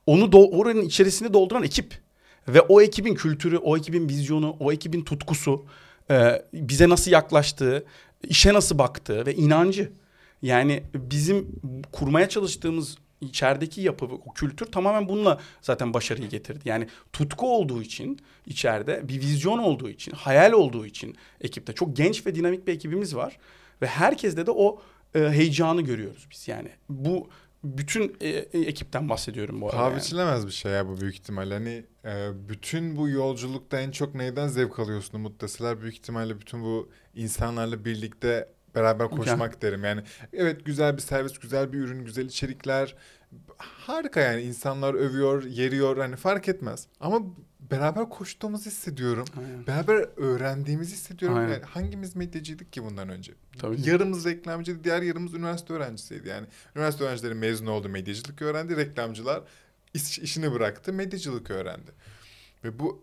Onu 0.07 0.25
do- 0.25 0.57
oranın 0.57 0.83
içerisini 0.83 1.33
dolduran 1.33 1.63
ekip 1.63 1.95
ve 2.49 2.61
o 2.61 2.81
ekibin 2.81 3.15
kültürü, 3.15 3.57
o 3.59 3.77
ekibin 3.77 4.09
vizyonu, 4.09 4.57
o 4.61 4.73
ekibin 4.73 5.05
tutkusu, 5.05 5.65
e, 6.11 6.43
bize 6.53 6.89
nasıl 6.89 7.11
yaklaştığı, 7.11 7.85
işe 8.23 8.55
nasıl 8.55 8.79
baktığı 8.79 9.27
ve 9.27 9.35
inancı. 9.35 9.93
Yani 10.43 10.83
bizim 10.95 11.49
kurmaya 11.93 12.29
çalıştığımız 12.29 12.99
içerideki 13.21 13.81
yapı, 13.81 14.07
o 14.07 14.33
kültür 14.33 14.67
tamamen 14.67 15.09
bununla 15.09 15.41
zaten 15.63 15.95
başarıyı 15.95 16.29
getirdi. 16.29 16.61
Yani 16.65 16.89
tutku 17.13 17.57
olduğu 17.57 17.83
için 17.83 18.19
içeride 18.47 19.09
bir 19.09 19.21
vizyon 19.21 19.59
olduğu 19.59 19.89
için, 19.89 20.13
hayal 20.13 20.53
olduğu 20.53 20.87
için 20.87 21.17
ekipte 21.41 21.73
çok 21.73 21.97
genç 21.97 22.27
ve 22.27 22.35
dinamik 22.35 22.67
bir 22.67 22.73
ekibimiz 22.73 23.17
var 23.17 23.39
ve 23.83 23.87
herkeste 23.87 24.47
de 24.47 24.51
o 24.51 24.81
e, 25.15 25.21
heyecanı 25.21 25.83
görüyoruz 25.83 26.27
biz 26.31 26.49
yani. 26.49 26.69
Bu 26.89 27.29
bütün 27.65 28.17
e, 28.21 28.29
e, 28.29 28.59
ekipten 28.61 29.09
bahsediyorum 29.09 29.61
bu 29.61 29.67
arada. 29.67 29.77
Paha 29.77 29.91
yani. 30.25 30.47
bir 30.47 30.53
şey 30.53 30.73
ya 30.73 30.89
bu 30.89 31.01
büyük 31.01 31.15
ihtimalle. 31.15 31.55
Hani 31.55 31.85
e, 32.05 32.31
bütün 32.49 32.97
bu 32.97 33.09
yolculukta 33.09 33.81
en 33.81 33.91
çok 33.91 34.15
neyden 34.15 34.49
zevk 34.49 34.79
alıyorsun 34.79 35.19
Umut 35.19 35.41
deseler 35.41 35.81
büyük 35.81 35.95
ihtimalle 35.95 36.41
bütün 36.41 36.63
bu 36.63 36.91
insanlarla 37.15 37.85
birlikte 37.85 38.49
beraber 38.75 39.11
koşmak 39.11 39.63
derim. 39.63 39.85
Yani 39.85 40.03
evet 40.33 40.65
güzel 40.65 40.97
bir 40.97 41.03
servis, 41.03 41.39
güzel 41.39 41.73
bir 41.73 41.79
ürün, 41.79 42.05
güzel 42.05 42.27
içerikler. 42.27 42.97
Harika 43.59 44.21
yani 44.21 44.43
insanlar 44.43 44.95
övüyor, 44.95 45.45
yeriyor 45.45 45.97
hani 45.97 46.17
fark 46.17 46.49
etmez. 46.49 46.87
Ama 47.01 47.23
beraber 47.71 48.09
koştuğumuzu 48.09 48.67
hissediyorum. 48.67 49.25
Aynen. 49.39 49.67
Beraber 49.67 50.09
öğrendiğimizi 50.17 50.93
hissediyorum. 50.93 51.39
Aynen. 51.39 51.53
Yani 51.53 51.63
hangimiz 51.63 52.17
medyacıydık 52.17 52.73
ki 52.73 52.85
bundan 52.85 53.09
önce? 53.09 53.33
Tabii. 53.59 53.89
Yarımız 53.89 54.25
reklamcıydı, 54.25 54.85
diğer 54.85 55.03
yarımız 55.03 55.35
üniversite 55.35 55.75
öğrencisiydi. 55.75 56.29
Yani 56.29 56.47
üniversite 56.77 57.05
öğrencileri 57.05 57.35
mezun 57.35 57.67
oldu, 57.67 57.89
medyacılık 57.89 58.43
öğrendi. 58.43 58.77
Reklamcılar 58.77 59.43
iş, 59.95 60.19
işini 60.19 60.53
bıraktı, 60.53 60.93
medyacılık 60.93 61.51
öğrendi. 61.51 61.91
Ve 62.65 62.79
bu 62.79 63.03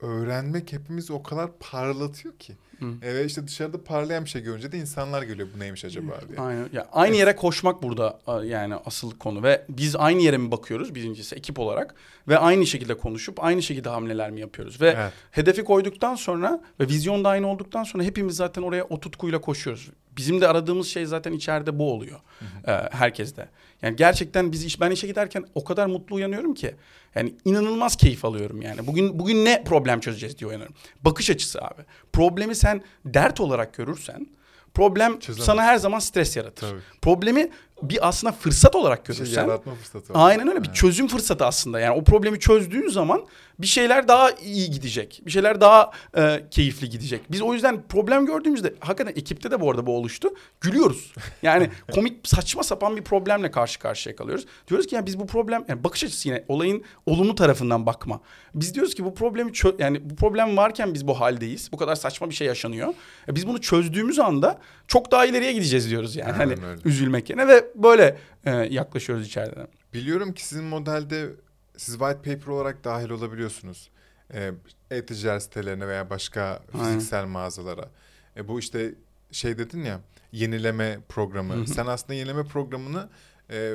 öğrenmek 0.00 0.72
hepimizi 0.72 1.12
o 1.12 1.22
kadar 1.22 1.58
parlatıyor 1.58 2.38
ki. 2.38 2.56
Hı. 2.82 2.86
Evet 3.02 3.30
işte 3.30 3.46
dışarıda 3.46 3.84
parlayan 3.84 4.24
bir 4.24 4.30
şey 4.30 4.42
görünce 4.42 4.72
de 4.72 4.78
insanlar 4.78 5.22
geliyor 5.22 5.48
bu 5.56 5.60
neymiş 5.60 5.84
acaba 5.84 6.12
diye. 6.28 6.38
Aynen. 6.38 6.68
Ya 6.72 6.88
aynı 6.92 7.16
yere 7.16 7.36
koşmak 7.36 7.82
burada 7.82 8.18
yani 8.44 8.74
asıl 8.86 9.10
konu 9.18 9.42
ve 9.42 9.64
biz 9.68 9.96
aynı 9.96 10.22
yere 10.22 10.38
mi 10.38 10.50
bakıyoruz 10.50 10.94
birincisi 10.94 11.34
ekip 11.34 11.58
olarak 11.58 11.94
ve 12.28 12.38
aynı 12.38 12.66
şekilde 12.66 12.94
konuşup 12.94 13.44
aynı 13.44 13.62
şekilde 13.62 13.88
hamleler 13.88 14.30
mi 14.30 14.40
yapıyoruz 14.40 14.80
ve 14.80 14.88
Evet. 14.98 15.12
hedefi 15.30 15.64
koyduktan 15.64 16.14
sonra 16.14 16.62
ve 16.80 16.88
vizyon 16.88 17.24
da 17.24 17.28
aynı 17.28 17.46
olduktan 17.46 17.84
sonra 17.84 18.02
hepimiz 18.02 18.36
zaten 18.36 18.62
oraya 18.62 18.84
o 18.84 19.00
tutkuyla 19.00 19.40
koşuyoruz. 19.40 19.90
Bizim 20.16 20.40
de 20.40 20.48
aradığımız 20.48 20.86
şey 20.86 21.06
zaten 21.06 21.32
içeride 21.32 21.78
bu 21.78 21.92
oluyor. 21.92 22.20
Ee, 22.66 22.72
herkeste. 22.90 23.48
Yani 23.82 23.96
gerçekten 23.96 24.52
biz 24.52 24.64
iş 24.64 24.80
ben 24.80 24.90
işe 24.90 25.06
giderken 25.06 25.44
o 25.54 25.64
kadar 25.64 25.86
mutlu 25.86 26.16
uyanıyorum 26.16 26.54
ki. 26.54 26.74
Yani 27.14 27.34
inanılmaz 27.44 27.96
keyif 27.96 28.24
alıyorum 28.24 28.62
yani. 28.62 28.86
Bugün 28.86 29.18
bugün 29.18 29.44
ne 29.44 29.64
problem 29.64 30.00
çözeceğiz 30.00 30.38
diye 30.38 30.48
uyanıyorum. 30.48 30.74
Bakış 31.04 31.30
açısı 31.30 31.62
abi. 31.62 31.82
Problemi 32.12 32.54
sen 32.54 32.71
dert 33.04 33.40
olarak 33.40 33.74
görürsen 33.74 34.26
problem 34.74 35.18
Çözemezsin. 35.18 35.44
sana 35.44 35.62
her 35.62 35.76
zaman 35.76 35.98
stres 35.98 36.36
yaratır. 36.36 36.68
Tabii. 36.70 36.80
Problemi 37.02 37.50
bir 37.82 38.08
aslında 38.08 38.32
fırsat 38.32 38.76
olarak 38.76 39.06
şey 39.06 39.16
görürsen 39.16 39.42
yaratma 39.42 39.74
fırsatı. 39.74 40.12
Aynen 40.14 40.48
öyle 40.48 40.62
bir 40.62 40.72
çözüm 40.72 41.08
fırsatı 41.08 41.46
aslında. 41.46 41.80
Yani 41.80 41.94
o 42.00 42.04
problemi 42.04 42.40
çözdüğün 42.40 42.88
zaman 42.88 43.26
bir 43.62 43.66
şeyler 43.66 44.08
daha 44.08 44.30
iyi 44.30 44.70
gidecek. 44.70 45.22
Bir 45.26 45.30
şeyler 45.30 45.60
daha 45.60 45.90
e, 46.16 46.44
keyifli 46.50 46.90
gidecek. 46.90 47.20
Biz 47.30 47.42
o 47.42 47.54
yüzden 47.54 47.82
problem 47.88 48.26
gördüğümüzde 48.26 48.74
hakikaten 48.80 49.12
ekipte 49.20 49.50
de 49.50 49.60
bu 49.60 49.70
arada 49.70 49.86
bu 49.86 49.96
oluştu. 49.96 50.28
Gülüyoruz. 50.60 51.12
Yani 51.42 51.70
komik 51.92 52.28
saçma 52.28 52.62
sapan 52.62 52.96
bir 52.96 53.02
problemle 53.02 53.50
karşı 53.50 53.78
karşıya 53.78 54.16
kalıyoruz. 54.16 54.46
Diyoruz 54.68 54.86
ki 54.86 54.94
yani 54.94 55.06
biz 55.06 55.18
bu 55.18 55.26
problem 55.26 55.64
yani 55.68 55.84
bakış 55.84 56.04
açısı 56.04 56.28
yine 56.28 56.44
olayın 56.48 56.84
olumlu 57.06 57.34
tarafından 57.34 57.86
bakma. 57.86 58.20
Biz 58.54 58.74
diyoruz 58.74 58.94
ki 58.94 59.04
bu 59.04 59.14
problemi 59.14 59.50
çö- 59.50 59.82
yani 59.82 60.10
bu 60.10 60.16
problem 60.16 60.56
varken 60.56 60.94
biz 60.94 61.06
bu 61.06 61.20
haldeyiz. 61.20 61.72
Bu 61.72 61.76
kadar 61.76 61.94
saçma 61.94 62.30
bir 62.30 62.34
şey 62.34 62.46
yaşanıyor. 62.46 62.94
E, 63.28 63.34
biz 63.34 63.46
bunu 63.46 63.60
çözdüğümüz 63.60 64.18
anda 64.18 64.58
çok 64.88 65.10
daha 65.10 65.26
ileriye 65.26 65.52
gideceğiz 65.52 65.90
diyoruz 65.90 66.16
yani. 66.16 66.32
Aynen 66.32 66.56
hani 66.56 66.66
öyle. 66.66 66.80
üzülmek 66.84 67.30
yerine 67.30 67.48
ve 67.48 67.64
böyle 67.74 68.18
e, 68.44 68.50
yaklaşıyoruz 68.50 69.26
içeriden. 69.26 69.68
Biliyorum 69.94 70.32
ki 70.32 70.46
sizin 70.46 70.64
modelde 70.64 71.28
siz 71.76 71.98
white 71.98 72.34
paper 72.34 72.46
olarak 72.52 72.84
dahil 72.84 73.10
olabiliyorsunuz. 73.10 73.90
Ee, 74.34 74.52
e-ticaret 74.90 75.42
sitelerine 75.42 75.88
veya 75.88 76.10
başka 76.10 76.62
Aynen. 76.74 76.84
fiziksel 76.86 77.24
mağazalara. 77.24 77.88
E, 78.36 78.48
bu 78.48 78.58
işte 78.58 78.94
şey 79.32 79.58
dedin 79.58 79.84
ya 79.84 80.00
yenileme 80.32 80.98
programı. 81.08 81.54
Hı 81.54 81.60
hı. 81.60 81.66
Sen 81.66 81.86
aslında 81.86 82.14
yenileme 82.14 82.44
programını 82.44 83.08
e, 83.50 83.74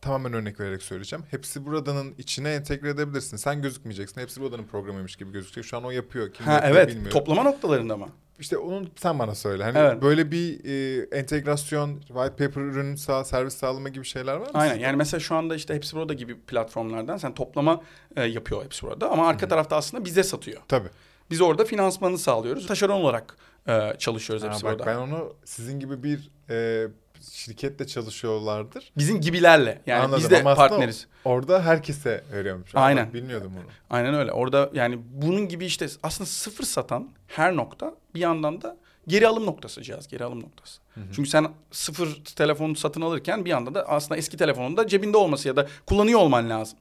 tamamen 0.00 0.32
örnek 0.32 0.60
vererek 0.60 0.82
söyleyeceğim. 0.82 1.24
Hepsi 1.30 1.66
buradanın 1.66 2.14
içine 2.18 2.54
entegre 2.54 2.88
edebilirsin. 2.88 3.36
Sen 3.36 3.62
gözükmeyeceksin. 3.62 4.20
Hepsi 4.20 4.40
buradanın 4.40 4.64
programıymış 4.64 5.16
gibi 5.16 5.32
gözükecek. 5.32 5.64
Şu 5.64 5.76
an 5.76 5.84
o 5.84 5.90
yapıyor. 5.90 6.32
Kim 6.32 6.46
Ha 6.46 6.60
evet 6.64 6.88
bilmiyorum. 6.88 7.12
toplama 7.12 7.42
noktalarında 7.42 7.96
mı? 7.96 8.08
İşte 8.38 8.58
onu 8.58 8.86
sen 8.96 9.18
bana 9.18 9.34
söyle. 9.34 9.62
Hani 9.64 9.78
Evet. 9.78 10.02
böyle 10.02 10.30
bir 10.30 10.64
e, 10.64 11.02
entegrasyon, 11.18 12.00
white 12.00 12.30
paper 12.46 12.60
ürün 12.60 12.94
sağ, 12.94 13.24
servis 13.24 13.54
sağlama 13.54 13.88
gibi 13.88 14.04
şeyler 14.04 14.32
var 14.34 14.40
mı? 14.46 14.46
Aynen 14.54 14.72
sizde? 14.72 14.84
yani 14.86 14.96
mesela 14.96 15.20
şu 15.20 15.34
anda 15.34 15.54
işte 15.54 15.74
Hepsi 15.74 15.96
Burada 15.96 16.14
gibi 16.14 16.40
platformlardan 16.40 17.16
sen 17.16 17.34
toplama 17.34 17.80
e, 18.16 18.22
yapıyor 18.24 18.64
Hepsi 18.64 18.86
Burada 18.86 19.10
ama 19.10 19.28
arka 19.28 19.48
tarafta 19.48 19.76
aslında 19.76 20.04
bize 20.04 20.22
satıyor. 20.22 20.62
Tabii. 20.68 20.88
Biz 21.30 21.40
orada 21.40 21.64
finansmanı 21.64 22.18
sağlıyoruz. 22.18 22.66
Taşeron 22.66 23.00
olarak 23.00 23.36
e, 23.68 23.94
çalışıyoruz 23.98 24.44
Ha, 24.44 24.48
Hepsi 24.48 24.64
bak 24.64 24.78
Burada. 24.78 24.86
ben 24.86 24.96
onu 24.96 25.34
sizin 25.44 25.80
gibi 25.80 26.02
bir 26.02 26.30
e, 26.50 26.88
şirketle 27.32 27.86
çalışıyorlardır. 27.86 28.92
Bizim 28.96 29.20
gibilerle 29.20 29.82
yani 29.86 30.02
Anladım 30.02 30.22
biz 30.22 30.30
de 30.30 30.40
ama 30.40 30.54
partneriz. 30.54 31.06
Orada 31.24 31.62
herkese 31.64 32.24
veriyormuş. 32.32 32.70
Aynen. 32.74 33.12
Bilmiyordum 33.12 33.52
bunu. 33.56 33.70
Aynen 33.90 34.14
öyle. 34.14 34.32
Orada 34.32 34.70
yani 34.74 34.98
bunun 35.12 35.48
gibi 35.48 35.66
işte 35.66 35.86
aslında 36.02 36.30
sıfır 36.30 36.64
satan 36.64 37.10
her 37.26 37.56
nokta 37.56 37.94
bir 38.14 38.20
yandan 38.20 38.62
da 38.62 38.76
geri 39.08 39.28
alım 39.28 39.46
noktası 39.46 39.82
cihaz, 39.82 40.08
geri 40.08 40.24
alım 40.24 40.42
noktası. 40.42 40.80
Çünkü 41.14 41.30
sen 41.30 41.48
sıfır 41.70 42.24
telefonu 42.36 42.76
satın 42.76 43.00
alırken 43.00 43.44
bir 43.44 43.50
yandan 43.50 43.74
da 43.74 43.88
aslında 43.88 44.16
eski 44.16 44.36
telefonun 44.36 44.76
da 44.76 44.86
cebinde 44.86 45.16
olması 45.16 45.48
ya 45.48 45.56
da 45.56 45.66
kullanıyor 45.86 46.20
olman 46.20 46.50
lazım. 46.50 46.78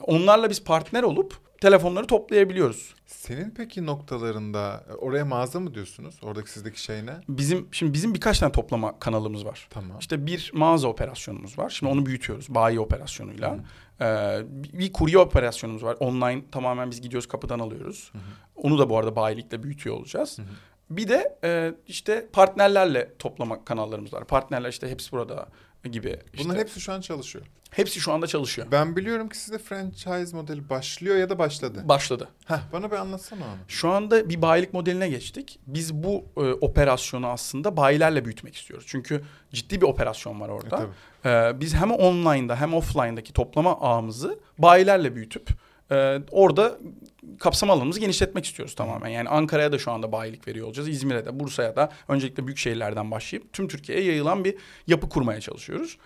Onlarla 0.00 0.50
biz 0.50 0.64
partner 0.64 1.02
olup 1.02 1.47
telefonları 1.60 2.06
toplayabiliyoruz. 2.06 2.94
Senin 3.06 3.50
peki 3.50 3.86
noktalarında 3.86 4.84
oraya 4.98 5.24
mağaza 5.24 5.60
mı 5.60 5.74
diyorsunuz? 5.74 6.20
Oradaki 6.22 6.50
sizdeki 6.50 6.82
şey 6.82 7.06
ne? 7.06 7.12
Bizim 7.28 7.68
şimdi 7.72 7.92
bizim 7.92 8.14
birkaç 8.14 8.38
tane 8.38 8.52
toplama 8.52 8.98
kanalımız 8.98 9.44
var. 9.44 9.68
Tamam. 9.70 9.98
İşte 10.00 10.26
bir 10.26 10.50
mağaza 10.54 10.88
operasyonumuz 10.88 11.58
var. 11.58 11.70
Şimdi 11.70 11.92
onu 11.92 12.06
büyütüyoruz 12.06 12.48
bayi 12.48 12.80
operasyonuyla. 12.80 13.56
Ee, 14.00 14.40
bir 14.72 14.92
kurye 14.92 15.18
operasyonumuz 15.18 15.82
var. 15.82 15.96
Online 16.00 16.42
tamamen 16.52 16.90
biz 16.90 17.00
gidiyoruz 17.00 17.28
kapıdan 17.28 17.58
alıyoruz. 17.58 18.12
Onu 18.56 18.78
da 18.78 18.90
bu 18.90 18.98
arada 18.98 19.16
bayilikle 19.16 19.62
büyütüyor 19.62 19.96
olacağız. 19.96 20.38
Bir 20.90 21.08
de 21.08 21.38
e, 21.44 21.74
işte 21.86 22.28
partnerlerle 22.32 23.12
toplama 23.18 23.64
kanallarımız 23.64 24.12
var. 24.12 24.24
Partnerler 24.24 24.68
işte 24.68 24.90
hepsi 24.90 25.12
burada 25.12 25.48
gibi. 25.84 26.18
işte. 26.32 26.44
Bunların 26.44 26.60
hepsi 26.60 26.80
şu 26.80 26.92
an 26.92 27.00
çalışıyor. 27.00 27.44
hepsi 27.70 28.00
şu 28.00 28.12
anda 28.12 28.26
çalışıyor. 28.26 28.66
Ben 28.72 28.96
biliyorum 28.96 29.28
ki 29.28 29.38
sizde 29.38 29.58
franchise 29.58 30.36
modeli 30.36 30.68
başlıyor 30.70 31.16
ya 31.16 31.30
da 31.30 31.38
başladı. 31.38 31.80
Başladı. 31.84 32.28
Heh, 32.46 32.58
bana 32.72 32.90
bir 32.90 32.96
anlatsana 32.96 33.44
onu. 33.44 33.54
Şu 33.68 33.88
anda 33.90 34.28
bir 34.28 34.42
bayilik 34.42 34.74
modeline 34.74 35.08
geçtik. 35.08 35.60
Biz 35.66 35.94
bu 35.94 36.24
e, 36.36 36.40
operasyonu 36.40 37.26
aslında 37.26 37.76
bayilerle 37.76 38.24
büyütmek 38.24 38.56
istiyoruz. 38.56 38.86
Çünkü 38.88 39.22
ciddi 39.52 39.80
bir 39.80 39.86
operasyon 39.86 40.40
var 40.40 40.48
E, 40.48 40.52
orada. 40.52 40.76
tabii. 40.76 40.92
Ee, 41.24 41.60
biz 41.60 41.74
hem 41.74 41.90
online'da 41.90 42.56
hem 42.60 42.74
offline'daki 42.74 43.32
toplama 43.32 43.80
ağımızı 43.80 44.38
bayilerle 44.58 45.16
büyütüp 45.16 45.50
e, 45.90 46.18
orada 46.30 46.78
kapsam 47.38 47.70
alanımızı 47.70 48.00
genişletmek 48.00 48.44
istiyoruz 48.44 48.74
tamamen. 48.74 49.08
Yani 49.08 49.28
Ankara'ya 49.28 49.72
da 49.72 49.78
şu 49.78 49.90
anda 49.90 50.12
bayilik 50.12 50.48
veriyor 50.48 50.66
olacağız. 50.66 50.88
İzmir'e 50.88 51.26
de, 51.26 51.40
Bursa'ya 51.40 51.76
da 51.76 51.92
öncelikle 52.08 52.46
büyük 52.46 52.58
şehirlerden 52.58 53.10
başlayıp 53.10 53.52
tüm 53.52 53.68
Türkiye'ye 53.68 54.04
yayılan 54.04 54.44
bir 54.44 54.54
yapı 54.86 55.08
kurmaya 55.08 55.40
çalışıyoruz. 55.40 55.98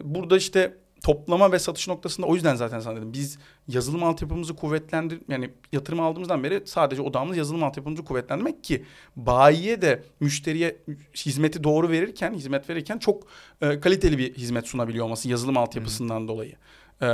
Burada 0.00 0.36
işte 0.36 0.74
toplama 1.02 1.52
ve 1.52 1.58
satış 1.58 1.88
noktasında 1.88 2.26
o 2.26 2.34
yüzden 2.34 2.54
zaten 2.54 2.80
sana 2.80 2.96
dedim. 2.96 3.12
Biz 3.12 3.38
yazılım 3.68 4.04
altyapımızı 4.04 4.56
kuvvetlendir 4.56 5.20
yani 5.28 5.50
yatırım 5.72 6.00
aldığımızdan 6.00 6.44
beri 6.44 6.62
sadece 6.66 7.02
odamız 7.02 7.36
yazılım 7.36 7.62
altyapımızı 7.62 8.04
kuvvetlendirmek 8.04 8.64
ki 8.64 8.84
bayiye 9.16 9.82
de 9.82 10.02
müşteriye 10.20 10.76
hizmeti 11.16 11.64
doğru 11.64 11.88
verirken, 11.90 12.34
hizmet 12.34 12.70
verirken 12.70 12.98
çok 12.98 13.26
e, 13.60 13.80
kaliteli 13.80 14.18
bir 14.18 14.34
hizmet 14.34 14.66
sunabiliyor 14.66 15.04
olması 15.04 15.28
yazılım 15.28 15.56
altyapısından 15.56 16.28
dolayı. 16.28 16.54
E, 17.02 17.08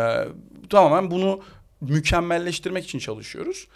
tamamen 0.70 1.10
bunu 1.10 1.40
mükemmelleştirmek 1.88 2.84
için 2.84 2.98
çalışıyoruz. 2.98 3.68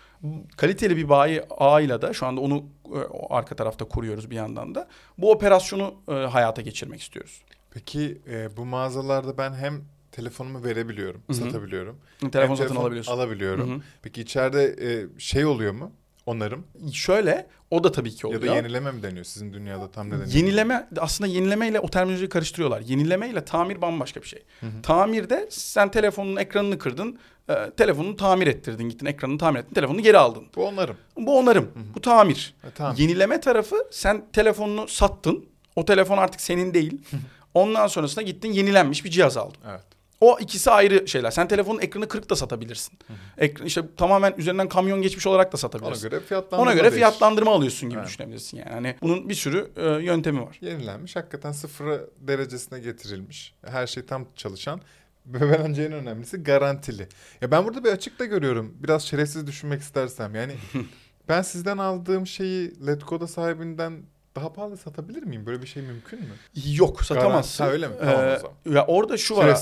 Kaliteli 0.57 0.97
bir 0.97 1.09
bayi 1.09 1.42
ağıyla 1.42 2.03
da 2.03 2.12
şu 2.12 2.27
anda 2.27 2.40
onu 2.40 2.64
e, 2.87 2.99
arka 3.31 3.57
tarafta 3.57 3.85
kuruyoruz 3.85 4.31
bir 4.31 4.37
yandan 4.37 4.75
da. 4.75 4.88
Bu 5.18 5.31
operasyonu 5.33 5.94
e, 6.09 6.12
hayata 6.12 6.62
geçirmek 6.62 7.01
istiyoruz. 7.01 7.42
Peki 7.71 8.21
e, 8.31 8.57
bu 8.57 8.64
mağazalarda 8.64 9.38
ben 9.38 9.55
hem 9.55 9.85
telefonumu 10.12 10.64
verebiliyorum, 10.64 11.23
Hı 11.27 11.33
hı. 11.33 11.37
satabiliyorum. 11.37 11.99
Telefon 12.33 12.49
hem 12.49 12.57
satın 12.57 12.77
alabiliyorsun. 12.77 13.12
Alabiliyorum. 13.12 13.71
Hı 13.71 13.75
hı. 13.75 13.81
Peki 14.03 14.21
içeride 14.21 14.64
e, 14.64 15.21
şey 15.21 15.47
oluyor 15.47 15.73
mu? 15.73 15.92
Onarım 16.27 16.64
Şöyle 16.92 17.47
o 17.71 17.85
da 17.85 17.92
tabii 17.92 18.11
ki 18.11 18.27
oluyor. 18.27 18.42
ya 18.42 18.53
da 18.53 18.57
yenileme 18.57 18.92
mi 18.92 19.03
deniyor 19.03 19.25
sizin 19.25 19.53
dünyada 19.53 19.90
tam 19.90 20.07
ne 20.07 20.12
deniyor? 20.12 20.29
Yenileme 20.29 20.88
aslında 20.99 21.31
yenilemeyle 21.31 21.81
o 21.81 21.88
terminolojiyi 21.88 22.29
karıştırıyorlar. 22.29 22.81
Yenilemeyle 22.81 23.44
tamir 23.44 23.83
bambaşka 23.83 24.23
bir 24.23 24.27
şey. 24.27 24.42
Tamirde 24.83 25.47
sen 25.51 25.90
telefonun 25.90 26.37
ekranını 26.37 26.79
kırdın, 26.79 27.18
e, 27.49 27.71
telefonunu 27.77 28.17
tamir 28.17 28.47
ettirdin, 28.47 28.89
gittin 28.89 29.07
ekranını 29.07 29.39
tamir 29.39 29.61
ettin, 29.61 29.75
telefonunu 29.75 30.03
geri 30.03 30.19
aldın. 30.19 30.45
Bu 30.57 30.67
onarım. 30.67 30.97
Bu 31.17 31.39
onarım, 31.39 31.71
bu 31.95 32.01
tamir. 32.01 32.55
Ha, 32.63 32.69
tamam. 32.75 32.95
Yenileme 32.99 33.41
tarafı 33.41 33.77
sen 33.91 34.25
telefonunu 34.33 34.89
sattın, 34.89 35.47
o 35.77 35.85
telefon 35.85 36.19
artık 36.19 36.41
senin 36.41 36.75
değil. 36.75 37.01
Ondan 37.55 37.87
sonrasında 37.87 38.23
gittin 38.23 38.53
yenilenmiş 38.53 39.05
bir 39.05 39.11
cihaz 39.11 39.37
aldın. 39.37 39.57
Evet. 39.71 39.81
O 40.21 40.39
ikisi 40.41 40.71
ayrı 40.71 41.09
şeyler. 41.09 41.31
Sen 41.31 41.49
telefonun 41.49 41.81
ekranı 41.81 42.09
kırık 42.09 42.31
da 42.31 42.37
satabilirsin. 42.37 42.99
Ekran, 43.39 43.67
işte 43.67 43.83
tamamen 43.97 44.35
üzerinden 44.39 44.69
kamyon 44.69 45.03
geçmiş 45.03 45.27
olarak 45.27 45.47
da 45.47 45.51
Ona 45.57 45.59
satabilirsin. 45.61 46.11
göre 46.11 46.21
fiyatlandırma 46.21 46.63
Ona 46.63 46.73
göre 46.73 46.83
değişir. 46.83 46.97
fiyatlandırma 46.97 47.51
alıyorsun 47.51 47.89
gibi 47.91 47.99
Evet. 47.99 48.09
düşünebilirsin 48.09 48.57
yani. 48.59 48.71
Hani 48.71 48.95
bunun 49.03 49.29
bir 49.29 49.35
sürü 49.35 49.71
e, 49.77 49.85
yöntemi 50.05 50.41
var. 50.43 50.59
Yenilenmiş 50.61 51.17
hakikaten 51.17 51.53
sıfır 51.53 52.01
derecesine 52.21 52.79
getirilmiş. 52.81 53.55
Her 53.67 53.87
şey 53.87 54.07
tam 54.07 54.27
çalışan. 54.37 54.81
Ve 55.29 55.59
bence 55.64 55.83
en 55.83 55.93
önemlisi 55.93 56.43
garantili. 56.43 57.09
Ya 57.41 57.51
ben 57.51 57.64
burada 57.64 57.85
bir 57.85 57.93
açık 57.93 58.19
da 58.19 58.25
görüyorum. 58.25 58.75
Biraz 58.83 59.03
şerefsiz 59.03 59.47
düşünmek 59.47 59.81
istersem. 59.81 60.35
Yani 60.35 60.53
ben 61.29 61.43
sizden 61.43 61.79
aldığım 61.79 62.27
şeyi 62.27 62.87
Letgo'da 62.87 63.27
sahibinden 63.27 64.03
daha 64.37 64.53
pahalı 64.53 64.77
satabilir 64.77 65.23
miyim? 65.23 65.47
Böyle 65.47 65.62
bir 65.62 65.67
şey 65.67 65.83
mümkün 65.83 66.19
mü? 66.21 66.27
Yok 66.75 67.05
satamazsın. 67.05 67.64
Ha, 67.64 67.71
öyle 67.71 67.88
mi? 67.88 67.95
Tamam 68.01 68.14
o 68.17 68.23
Ee, 68.25 68.37
zaman. 68.38 68.77
ya 68.79 68.87
orada 68.87 69.17
şu 69.17 69.37
var. 69.37 69.59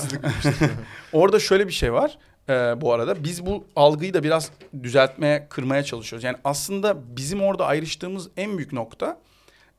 Orada 1.13 1.39
şöyle 1.39 1.67
bir 1.67 1.73
şey 1.73 1.93
var. 1.93 2.17
Ee, 2.49 2.53
bu 2.81 2.93
arada 2.93 3.23
biz 3.23 3.45
bu 3.45 3.65
algıyı 3.75 4.13
da 4.13 4.23
biraz 4.23 4.51
düzeltmeye, 4.83 5.47
kırmaya 5.49 5.83
çalışıyoruz. 5.83 6.23
Yani 6.23 6.37
aslında 6.43 7.15
bizim 7.17 7.41
orada 7.41 7.65
ayrıştığımız 7.65 8.29
en 8.37 8.57
büyük 8.57 8.73
nokta 8.73 9.19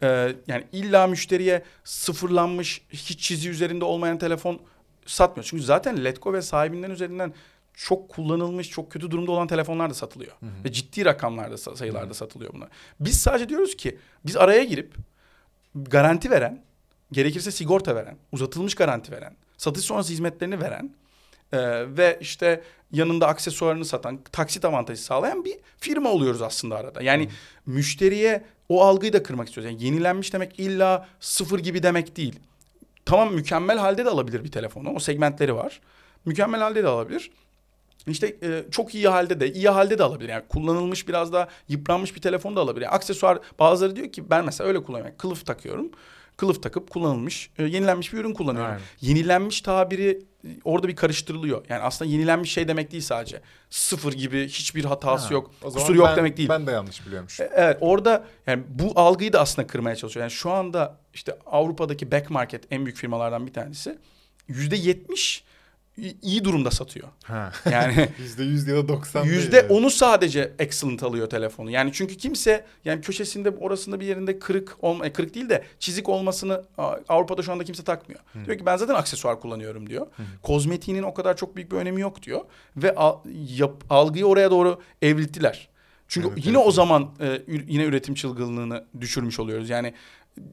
e, 0.02 0.06
yani 0.46 0.64
illa 0.72 1.06
müşteriye 1.06 1.62
sıfırlanmış, 1.84 2.82
hiç 2.90 3.20
çizi 3.20 3.48
üzerinde 3.48 3.84
olmayan 3.84 4.18
telefon 4.18 4.60
satmıyor. 5.10 5.44
Çünkü 5.44 5.62
zaten 5.62 6.04
Letgo 6.04 6.32
ve 6.32 6.42
sahibinden 6.42 6.90
üzerinden 6.90 7.32
çok 7.74 8.08
kullanılmış, 8.08 8.70
çok 8.70 8.92
kötü 8.92 9.10
durumda 9.10 9.32
olan 9.32 9.46
telefonlar 9.46 9.90
da 9.90 9.94
satılıyor. 9.94 10.32
Ve 10.64 10.72
ciddi 10.72 11.04
rakamlarda, 11.04 11.54
sa- 11.54 11.76
sayılarda 11.76 12.14
satılıyor 12.14 12.52
bunlar. 12.52 12.68
Biz 13.00 13.20
sadece 13.20 13.48
diyoruz 13.48 13.76
ki 13.76 13.98
biz 14.26 14.36
araya 14.36 14.64
girip 14.64 14.94
garanti 15.74 16.30
veren, 16.30 16.62
gerekirse 17.12 17.50
sigorta 17.50 17.94
veren, 17.96 18.16
uzatılmış 18.32 18.74
garanti 18.74 19.12
veren, 19.12 19.36
satış 19.56 19.84
sonrası 19.84 20.12
hizmetlerini 20.12 20.60
veren 20.60 20.90
e, 21.52 21.58
ve 21.96 22.18
işte 22.20 22.62
yanında 22.92 23.26
aksesuarını 23.28 23.84
satan, 23.84 24.20
taksit 24.32 24.64
avantajı 24.64 25.02
sağlayan 25.02 25.44
bir 25.44 25.56
firma 25.78 26.10
oluyoruz 26.10 26.42
aslında 26.42 26.76
arada. 26.76 27.02
Yani 27.02 27.28
müşteriye 27.66 28.44
o 28.68 28.82
algıyı 28.84 29.12
da 29.12 29.22
kırmak 29.22 29.48
istiyoruz. 29.48 29.72
Yani 29.72 29.84
yenilenmiş 29.84 30.32
demek 30.32 30.58
illa 30.60 31.08
sıfır 31.20 31.58
gibi 31.58 31.82
demek 31.82 32.16
değil. 32.16 32.40
Tamam 33.08 33.34
mükemmel 33.34 33.78
halde 33.78 34.04
de 34.04 34.08
alabilir 34.08 34.44
bir 34.44 34.50
telefonu. 34.50 34.90
O 34.94 34.98
segmentleri 34.98 35.54
var. 35.54 35.80
Mükemmel 36.24 36.60
halde 36.60 36.82
de 36.82 36.88
alabilir. 36.88 37.30
İşte 38.06 38.36
e, 38.42 38.64
çok 38.70 38.94
iyi 38.94 39.08
halde 39.08 39.40
de 39.40 39.52
iyi 39.52 39.68
halde 39.68 39.98
de 39.98 40.02
alabilir. 40.02 40.28
Yani 40.28 40.42
kullanılmış 40.48 41.08
biraz 41.08 41.32
daha 41.32 41.48
yıpranmış 41.68 42.16
bir 42.16 42.20
telefon 42.20 42.56
da 42.56 42.60
alabilir. 42.60 42.84
Yani 42.84 42.94
aksesuar 42.94 43.38
bazıları 43.58 43.96
diyor 43.96 44.12
ki 44.12 44.30
ben 44.30 44.44
mesela 44.44 44.68
öyle 44.68 44.82
kullanıyorum. 44.82 45.08
Yani 45.10 45.18
kılıf 45.18 45.46
takıyorum. 45.46 45.90
Kılıf 46.36 46.62
takıp 46.62 46.90
kullanılmış, 46.90 47.50
e, 47.58 47.64
yenilenmiş 47.64 48.12
bir 48.12 48.18
ürün 48.18 48.34
kullanıyorum. 48.34 48.70
Aynen. 48.70 48.82
Yenilenmiş 49.00 49.60
tabiri 49.60 50.22
e, 50.44 50.48
orada 50.64 50.88
bir 50.88 50.96
karıştırılıyor. 50.96 51.64
Yani 51.68 51.82
aslında 51.82 52.10
yenilenmiş 52.10 52.52
şey 52.52 52.68
demek 52.68 52.90
değil 52.92 53.02
sadece. 53.02 53.40
Sıfır 53.70 54.12
gibi 54.12 54.48
hiçbir 54.48 54.84
hatası 54.84 55.28
Ha, 55.28 55.34
yok, 55.34 55.50
kusuru 55.60 55.96
yok 55.96 56.06
ben- 56.08 56.16
demek 56.16 56.36
değil. 56.36 56.48
Ben 56.48 56.66
de 56.66 56.70
yanlış 56.70 57.06
biliyormuş. 57.06 57.40
E, 57.40 57.50
Evet 57.54 57.78
orada 57.80 58.24
yani 58.46 58.62
bu 58.68 58.92
algıyı 58.96 59.32
da 59.32 59.40
aslında 59.40 59.66
kırmaya 59.66 59.96
çalışıyor. 59.96 60.24
Yani 60.24 60.30
şu 60.30 60.50
anda 60.50 60.98
işte 61.18 61.38
Avrupa'daki 61.46 62.12
back 62.12 62.30
market 62.30 62.64
en 62.70 62.84
büyük 62.84 62.98
firmalardan 62.98 63.46
bir 63.46 63.52
tanesi 63.52 63.98
yüzde 64.48 64.76
yetmiş 64.76 65.44
iyi 66.22 66.44
durumda 66.44 66.70
satıyor. 66.70 67.08
Ha. 67.24 67.52
Yani 67.70 68.08
Yüzde 68.18 68.42
yüz 68.44 68.66
ya 68.68 68.76
da 68.76 68.88
doksan 68.88 69.24
yüzde 69.24 69.62
onu 69.68 69.90
sadece 69.90 70.52
excellent 70.58 71.02
alıyor 71.02 71.30
telefonu. 71.30 71.70
Yani 71.70 71.90
çünkü 71.92 72.16
kimse 72.16 72.64
yani 72.84 73.00
köşesinde 73.00 73.50
orasında 73.50 74.00
bir 74.00 74.06
yerinde 74.06 74.38
kırık 74.38 74.76
olma 74.84 75.06
e, 75.06 75.12
kırık 75.12 75.34
değil 75.34 75.48
de 75.48 75.64
çizik 75.78 76.08
olmasını 76.08 76.64
Avrupa'da 77.08 77.42
şu 77.42 77.52
anda 77.52 77.64
kimse 77.64 77.84
takmıyor. 77.84 78.20
Diyor 78.46 78.58
ki 78.58 78.66
ben 78.66 78.76
zaten 78.76 78.94
aksesuar 78.94 79.40
kullanıyorum 79.40 79.90
diyor. 79.90 80.06
Kozmetiğinin 80.42 81.02
o 81.02 81.14
kadar 81.14 81.36
çok 81.36 81.56
büyük 81.56 81.72
bir 81.72 81.76
önemi 81.76 82.00
yok 82.00 82.22
diyor 82.22 82.40
ve 82.76 82.94
al- 82.94 83.18
yap- 83.56 83.84
algıyı 83.90 84.26
oraya 84.26 84.50
doğru 84.50 84.80
evrilttiler. 85.02 85.68
Çünkü 86.10 86.28
Evet, 86.28 86.46
yine 86.46 86.56
evet. 86.56 86.66
o 86.66 86.70
zaman 86.70 87.10
e, 87.20 87.42
yine 87.48 87.84
üretim 87.84 88.14
çılgınlığını 88.14 88.84
düşürmüş 89.00 89.40
oluyoruz. 89.40 89.70
Yani 89.70 89.94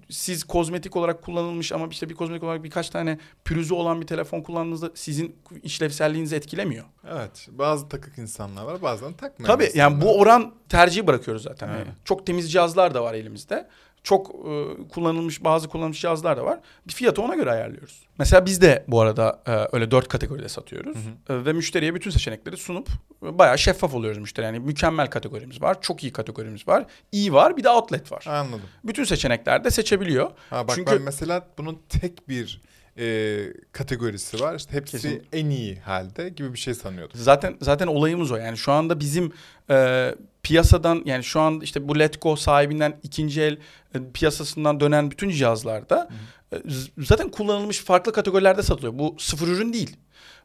siz 0.10 0.44
kozmetik 0.44 0.96
olarak 0.96 1.22
kullanılmış 1.22 1.72
ama 1.72 1.88
işte 1.92 2.10
bir 2.10 2.16
kozmetik 2.16 2.44
olarak 2.44 2.64
birkaç 2.64 2.90
tane 2.90 3.20
pürüzü 3.46 3.74
olan 3.74 4.02
bir 4.02 4.08
telefon 4.08 4.42
kullandığınızda 4.42 4.92
sizin 4.96 5.36
işlevselliğinizi 5.64 6.36
etkilemiyor. 6.36 6.86
Evet. 7.12 7.48
Bazı 7.52 7.90
takık 7.90 8.18
insanlar 8.18 8.64
var 8.64 8.82
bazen 8.82 9.14
takmayan 9.14 9.48
Tabii 9.48 9.64
insanlar 9.64 9.92
yani 9.92 10.02
bu 10.02 10.20
oran 10.20 10.54
tercihi 10.70 11.08
bırakıyoruz 11.08 11.44
zaten. 11.44 11.70
Evet. 11.70 11.80
Yani 11.80 11.96
çok 12.06 12.26
temiz 12.26 12.52
cihazlar 12.52 12.94
da 12.94 13.04
var 13.04 13.14
elimizde. 13.14 13.68
Çok 14.06 14.30
e, 14.30 14.88
kullanılmış 14.90 15.44
bazı 15.44 15.68
kullanılmış 15.70 16.02
cihazlar 16.02 16.38
da 16.38 16.46
var. 16.46 16.60
Bir 16.88 16.94
fiyatı 16.94 17.22
ona 17.22 17.36
göre 17.36 17.52
ayarlıyoruz. 17.52 18.02
Mesela 18.20 18.46
biz 18.46 18.62
de 18.62 18.86
bu 18.88 19.02
arada 19.02 19.42
e, 19.48 19.76
öyle 19.76 19.92
dört 19.92 20.08
kategoride 20.08 20.50
satıyoruz. 20.50 20.98
E, 21.30 21.46
ve 21.46 21.54
müşteriye 21.54 21.96
bütün 21.96 22.12
seçenekleri 22.12 22.58
sunup 22.58 22.88
e, 23.26 23.38
bayağı 23.40 23.58
şeffaf 23.58 23.94
oluyoruz 23.94 24.18
müşteri. 24.18 24.46
Yani 24.46 24.60
mükemmel 24.60 25.08
kategorimiz 25.10 25.62
var, 25.62 25.82
çok 25.82 26.04
iyi 26.04 26.14
kategorimiz 26.14 26.68
var, 26.68 26.86
iyi 27.12 27.34
var, 27.34 27.58
bir 27.58 27.64
de 27.64 27.70
outlet 27.70 28.12
var. 28.12 28.26
Anladım. 28.28 28.66
Bütün 28.84 29.04
seçeneklerde 29.04 29.72
seçebiliyor. 29.72 30.32
Ha 30.50 30.68
bak 30.68 30.76
Çünkü- 30.76 30.92
ben 30.92 31.02
mesela 31.02 31.48
bunun 31.58 31.82
tek 31.90 32.30
bir 32.30 32.62
e, 33.00 33.46
kategorisi 33.72 34.40
var. 34.40 34.56
İşte 34.56 34.74
hepsi 34.74 34.92
Kesin. 34.92 35.24
en 35.34 35.50
iyi 35.50 35.80
halde 35.80 36.30
gibi 36.30 36.54
bir 36.54 36.60
şey 36.60 36.74
sanıyordum. 36.74 37.20
Zaten 37.20 37.58
zaten 37.62 37.88
olayımız 37.88 38.32
o. 38.32 38.36
Yani 38.36 38.58
şu 38.58 38.72
anda 38.72 39.00
bizim 39.00 39.32
e, 39.70 40.16
piyasadan 40.44 41.02
yani 41.06 41.24
şu 41.24 41.40
an 41.40 41.62
işte 41.62 41.88
bu 41.88 42.00
Letgo 42.00 42.36
sahibinden 42.36 43.00
ikinci 43.04 43.42
el 43.42 43.58
e, 43.96 44.00
piyasasından 44.14 44.80
dönen 44.80 45.12
bütün 45.12 45.30
cihazlarda 45.30 46.10
e, 46.54 46.58
zaten 46.98 47.32
kullanılmış 47.32 47.80
farklı 47.80 48.14
kategorilerde 48.14 48.64
satılıyor. 48.64 49.00
Bu 49.00 49.16
sıfır 49.20 49.48
ürün 49.48 49.74
değil. 49.74 49.98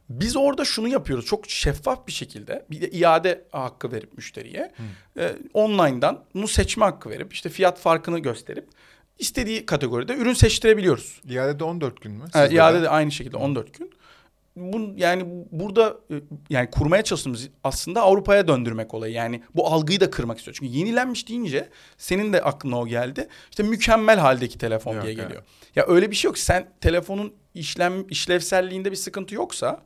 Biz 0.09 0.37
orada 0.37 0.65
şunu 0.65 0.87
yapıyoruz 0.87 1.25
çok 1.25 1.49
şeffaf 1.49 2.07
bir 2.07 2.11
şekilde 2.11 2.65
bir 2.71 2.81
de 2.81 2.91
iade 2.91 3.45
hakkı 3.51 3.91
verip 3.91 4.17
müşteriye 4.17 4.71
e, 5.17 5.35
online'dan 5.53 6.23
bunu 6.33 6.47
seçme 6.47 6.85
hakkı 6.85 7.09
verip 7.09 7.33
işte 7.33 7.49
fiyat 7.49 7.79
farkını 7.79 8.19
gösterip 8.19 8.67
istediği 9.21 9.65
kategoride 9.65 10.15
ürün 10.15 10.33
seçtirebiliyoruz. 10.33 11.21
İade 11.29 11.59
de 11.59 11.63
14 11.63 12.01
gün 12.01 12.11
mü? 12.11 12.23
Sizde 12.33 12.55
iade 12.55 12.81
de 12.81 12.89
aynı 12.89 13.11
şekilde 13.11 13.37
14 13.37 13.79
gün. 13.79 13.91
Bu, 14.55 14.93
yani 14.95 15.25
burada 15.51 15.97
e, 16.11 16.15
yani 16.49 16.69
kurmaya 16.71 17.03
çalıştığımız 17.03 17.49
aslında 17.63 18.01
Avrupa'ya 18.01 18.47
döndürmek 18.47 18.93
olayı. 18.93 19.13
Yani 19.13 19.43
bu 19.55 19.67
algıyı 19.67 19.99
da 19.99 20.09
kırmak 20.09 20.37
istiyor. 20.37 20.57
Çünkü 20.59 20.71
yenilenmiş 20.71 21.27
deyince 21.27 21.69
senin 21.97 22.33
de 22.33 22.41
aklına 22.41 22.79
o 22.79 22.87
geldi. 22.87 23.27
İşte 23.49 23.63
mükemmel 23.63 24.19
haldeki 24.19 24.57
telefon 24.57 24.93
Yok, 24.95 25.03
diye 25.03 25.13
geliyor. 25.13 25.43
Ya 25.75 25.85
öyle 25.87 26.11
bir 26.11 26.15
şey 26.15 26.29
yok. 26.29 26.37
Sen 26.37 26.69
telefonun 26.81 27.33
işlem 27.53 28.07
işlevselliğinde 28.09 28.91
bir 28.91 28.95
sıkıntı 28.95 29.35
yoksa 29.35 29.83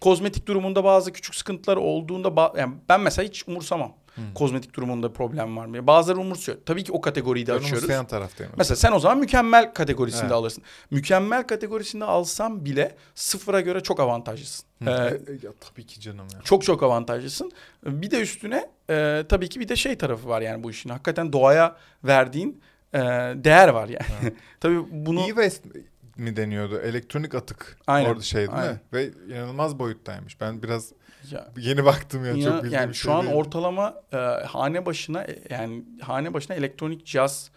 kozmetik 0.00 0.46
durumunda 0.46 0.84
bazı 0.84 1.12
küçük 1.12 1.34
sıkıntılar 1.34 1.76
olduğunda 1.76 2.52
yani 2.58 2.74
ben 2.88 3.00
mesela 3.00 3.28
hiç 3.28 3.48
umursamam. 3.48 3.94
Kozmetik 4.34 4.74
durumunda 4.74 5.12
problem 5.12 5.56
var 5.56 5.66
mı? 5.66 5.86
Bazıları 5.86 6.20
umursuyor. 6.20 6.58
Tabii 6.66 6.84
ki 6.84 6.92
o 6.92 7.00
kategoriyi 7.00 7.46
de 7.46 7.52
Ben 7.52 7.56
açıyoruz. 7.58 7.78
umursayan 7.82 8.06
taraftayım. 8.06 8.52
Mesela 8.56 8.76
sen 8.76 8.92
o 8.92 8.98
zaman 8.98 9.18
mükemmel 9.18 9.74
kategorisinde 9.74 10.22
Evet. 10.22 10.32
alırsın. 10.32 10.62
Mükemmel 10.90 11.42
kategorisinde 11.46 12.04
alsam 12.04 12.64
bile 12.64 12.96
sıfıra 13.14 13.60
göre 13.60 13.80
çok 13.80 14.00
avantajlısın. 14.00 14.66
Hı. 14.84 14.90
Ee, 14.90 14.92
E, 15.32 15.32
ya, 15.46 15.52
tabii 15.60 15.86
ki 15.86 16.00
canım 16.00 16.26
ya. 16.34 16.40
çok 16.44 16.62
çok 16.64 16.82
avantajlısın. 16.82 17.52
Bir 17.86 18.10
de 18.10 18.20
üstüne 18.20 18.70
e, 18.90 19.24
tabii 19.28 19.48
ki 19.48 19.60
bir 19.60 19.68
de 19.68 19.76
şey 19.76 19.96
tarafı 19.98 20.28
var 20.28 20.40
yani 20.40 20.64
bu 20.64 20.70
işin. 20.70 20.90
Hakikaten 20.90 21.32
doğaya 21.32 21.76
verdiğin 22.04 22.60
e, 22.92 22.98
değer 23.34 23.68
var 23.68 23.88
yani. 23.88 24.34
tabii 24.60 24.78
bunu 24.90 25.20
E-waste 25.20 25.68
mi 26.16 26.36
deniyordu? 26.36 26.78
Elektronik 26.78 27.34
atık. 27.34 27.76
Aynen, 27.86 28.10
Orada 28.10 28.22
şey 28.22 28.40
değil 28.40 28.50
mi? 28.50 28.56
aynen. 28.58 28.80
Ve 28.92 29.10
inanılmaz 29.28 29.78
boyuttaymış. 29.78 30.40
Ben 30.40 30.62
biraz 30.62 30.92
ya, 31.32 31.48
yeni 31.56 31.84
baktım 31.84 32.24
ya. 32.24 32.30
ya- 32.32 32.44
çok 32.44 32.54
bildiğim 32.56 32.72
yani 32.72 32.88
bir 32.88 32.94
şu 32.94 33.02
şey 33.04 33.14
an 33.14 33.22
değil. 33.26 33.34
ortalama 33.36 33.94
e, 34.12 34.16
hane 34.46 34.86
başına 34.86 35.22
e, 35.24 35.38
yani 35.50 35.84
hane 36.00 36.34
başına 36.34 36.56
elektronik 36.56 37.06
cihaz 37.06 37.50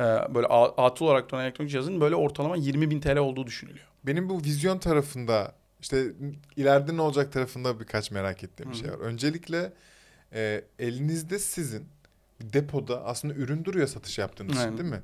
e, 0.00 0.04
böyle 0.34 0.46
atıl 0.46 1.04
olarak 1.04 1.32
dönen 1.32 1.44
elektronik 1.44 1.70
cihazın 1.70 2.00
böyle 2.00 2.14
ortalama 2.14 2.56
20 2.56 2.90
bin 2.90 3.00
TL 3.00 3.16
olduğu 3.16 3.46
düşünülüyor. 3.46 3.86
Benim 4.04 4.28
bu 4.28 4.38
vizyon 4.44 4.78
tarafında 4.78 5.52
işte 5.80 6.04
ileride 6.56 6.96
ne 6.96 7.02
olacak 7.02 7.32
tarafında 7.32 7.80
birkaç 7.80 8.10
merak 8.10 8.44
ettiğim 8.44 8.70
bir 8.70 8.76
Hı 8.76 8.80
şey 8.80 8.90
var. 8.92 8.98
Öncelikle 8.98 9.72
e, 10.34 10.64
elinizde 10.78 11.38
sizin 11.38 11.84
depoda 12.40 13.04
aslında 13.04 13.34
ürün 13.34 13.64
duruyor 13.64 13.86
satış 13.86 14.18
yaptığınız 14.18 14.58
için 14.58 14.78
değil 14.78 14.90
mi? 14.90 15.00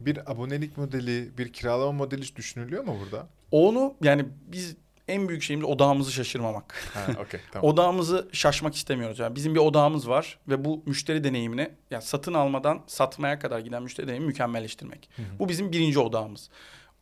Bir 0.00 0.30
abonelik 0.32 0.78
modeli, 0.78 1.38
bir 1.38 1.52
kiralama 1.52 1.92
modeli 1.92 2.22
hiç 2.22 2.36
düşünülüyor 2.36 2.84
mu 2.84 2.96
burada? 3.04 3.26
Onu 3.50 3.94
yani 4.02 4.26
biz 4.46 4.76
en 5.08 5.28
büyük 5.28 5.42
şeyimiz 5.42 5.68
odağımızı 5.68 6.12
şaşırmamak. 6.12 6.74
Ha, 6.94 7.06
okey 7.20 7.40
tamam. 7.52 7.70
Odağımızı 7.72 8.28
şaşmak 8.32 8.74
istemiyoruz. 8.74 9.18
Yani 9.18 9.36
bizim 9.36 9.54
bir 9.54 9.60
odağımız 9.60 10.08
var 10.08 10.38
ve 10.48 10.64
bu 10.64 10.82
müşteri 10.86 11.24
deneyimini 11.24 11.70
yani 11.90 12.02
satın 12.02 12.34
almadan 12.34 12.82
satmaya 12.86 13.38
kadar 13.38 13.58
giden 13.58 13.82
müşteri 13.82 14.06
deneyimini 14.06 14.28
mükemmelleştirmek. 14.28 15.08
Hı 15.16 15.22
hı. 15.22 15.26
Bu 15.38 15.48
bizim 15.48 15.72
birinci 15.72 15.98
odağımız. 15.98 16.50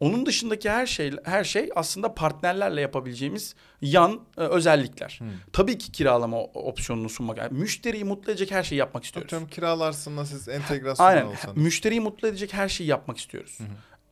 Onun 0.01 0.27
dışındaki 0.27 0.71
her 0.71 0.87
şey 0.87 1.13
her 1.25 1.45
şey 1.45 1.71
aslında 1.77 2.15
partnerlerle 2.15 2.81
yapabileceğimiz 2.81 3.55
yan 3.83 4.21
e, 4.39 4.41
özellikler. 4.41 5.21
Hı. 5.23 5.25
Tabii 5.53 5.79
ki 5.79 5.93
kiralama 5.93 6.43
opsiyonunu 6.43 7.09
sunmak. 7.09 7.39
Yani 7.39 7.59
müşteriyi 7.59 8.05
mutlu 8.05 8.33
edecek 8.33 8.51
her 8.51 8.63
şeyi 8.63 8.79
yapmak 8.79 9.05
istiyoruz. 9.05 9.27
Atıyorum 9.27 9.49
kiralarsın 9.49 10.17
da 10.17 10.25
siz 10.27 10.49
entegrasyon 10.49 11.07
Aynen. 11.07 11.27
olsanız. 11.27 11.57
Müşteriyi 11.57 12.01
mutlu 12.01 12.29
edecek 12.29 12.53
her 12.53 12.69
şeyi 12.69 12.89
yapmak 12.89 13.19
istiyoruz. 13.19 13.59
Hı. 13.61 13.65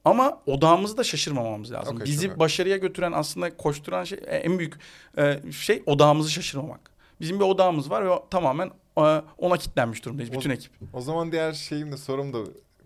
Ama 0.06 0.42
odağımızı 0.46 0.96
da 0.96 1.04
şaşırmamamız 1.04 1.72
lazım. 1.72 1.96
Okey, 1.96 2.06
Bizi 2.06 2.28
çok 2.28 2.38
başarıya 2.38 2.76
götüren 2.76 3.12
aslında 3.12 3.56
koşturan 3.56 4.04
şey 4.04 4.18
en 4.26 4.58
büyük 4.58 4.74
e, 5.18 5.40
şey 5.52 5.82
odağımızı 5.86 6.30
şaşırmamak. 6.30 6.90
Bizim 7.20 7.40
bir 7.40 7.44
odağımız 7.44 7.90
var 7.90 8.04
ve 8.04 8.08
o 8.10 8.28
tamamen 8.30 8.70
e, 8.98 9.00
ona 9.38 9.56
kilitlenmiş 9.56 10.04
durumdayız 10.04 10.30
O- 10.30 10.34
bütün 10.38 10.50
ekip. 10.50 10.72
O 10.92 11.00
zaman 11.00 11.32
diğer 11.32 11.52
şeyim 11.52 11.92
de 11.92 11.96
sorum 11.96 12.32
da 12.32 12.38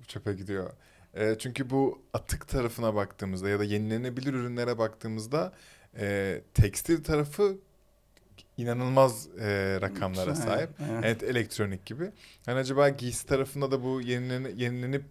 çöpe 0.08 0.32
gidiyor. 0.32 0.70
E, 1.14 1.36
çünkü 1.38 1.70
bu 1.70 2.02
atık 2.14 2.48
tarafına 2.48 2.94
baktığımızda 2.94 3.48
ya 3.48 3.58
da 3.58 3.64
yenilenebilir 3.64 4.34
ürünlere 4.34 4.78
baktığımızda 4.78 5.52
e, 5.98 6.40
tekstil 6.54 7.04
tarafı 7.04 7.56
inanılmaz 8.56 9.28
e, 9.40 9.78
rakamlara 9.80 10.34
sahip. 10.34 10.70
aynen. 10.80 11.02
Evet 11.02 11.22
elektronik 11.22 11.86
gibi. 11.86 12.10
Hani 12.46 12.58
acaba 12.58 12.88
giysi 12.88 13.26
tarafında 13.26 13.70
da 13.70 13.84
bu 13.84 14.00
yenilene, 14.00 14.48
yenilenip 14.56 15.04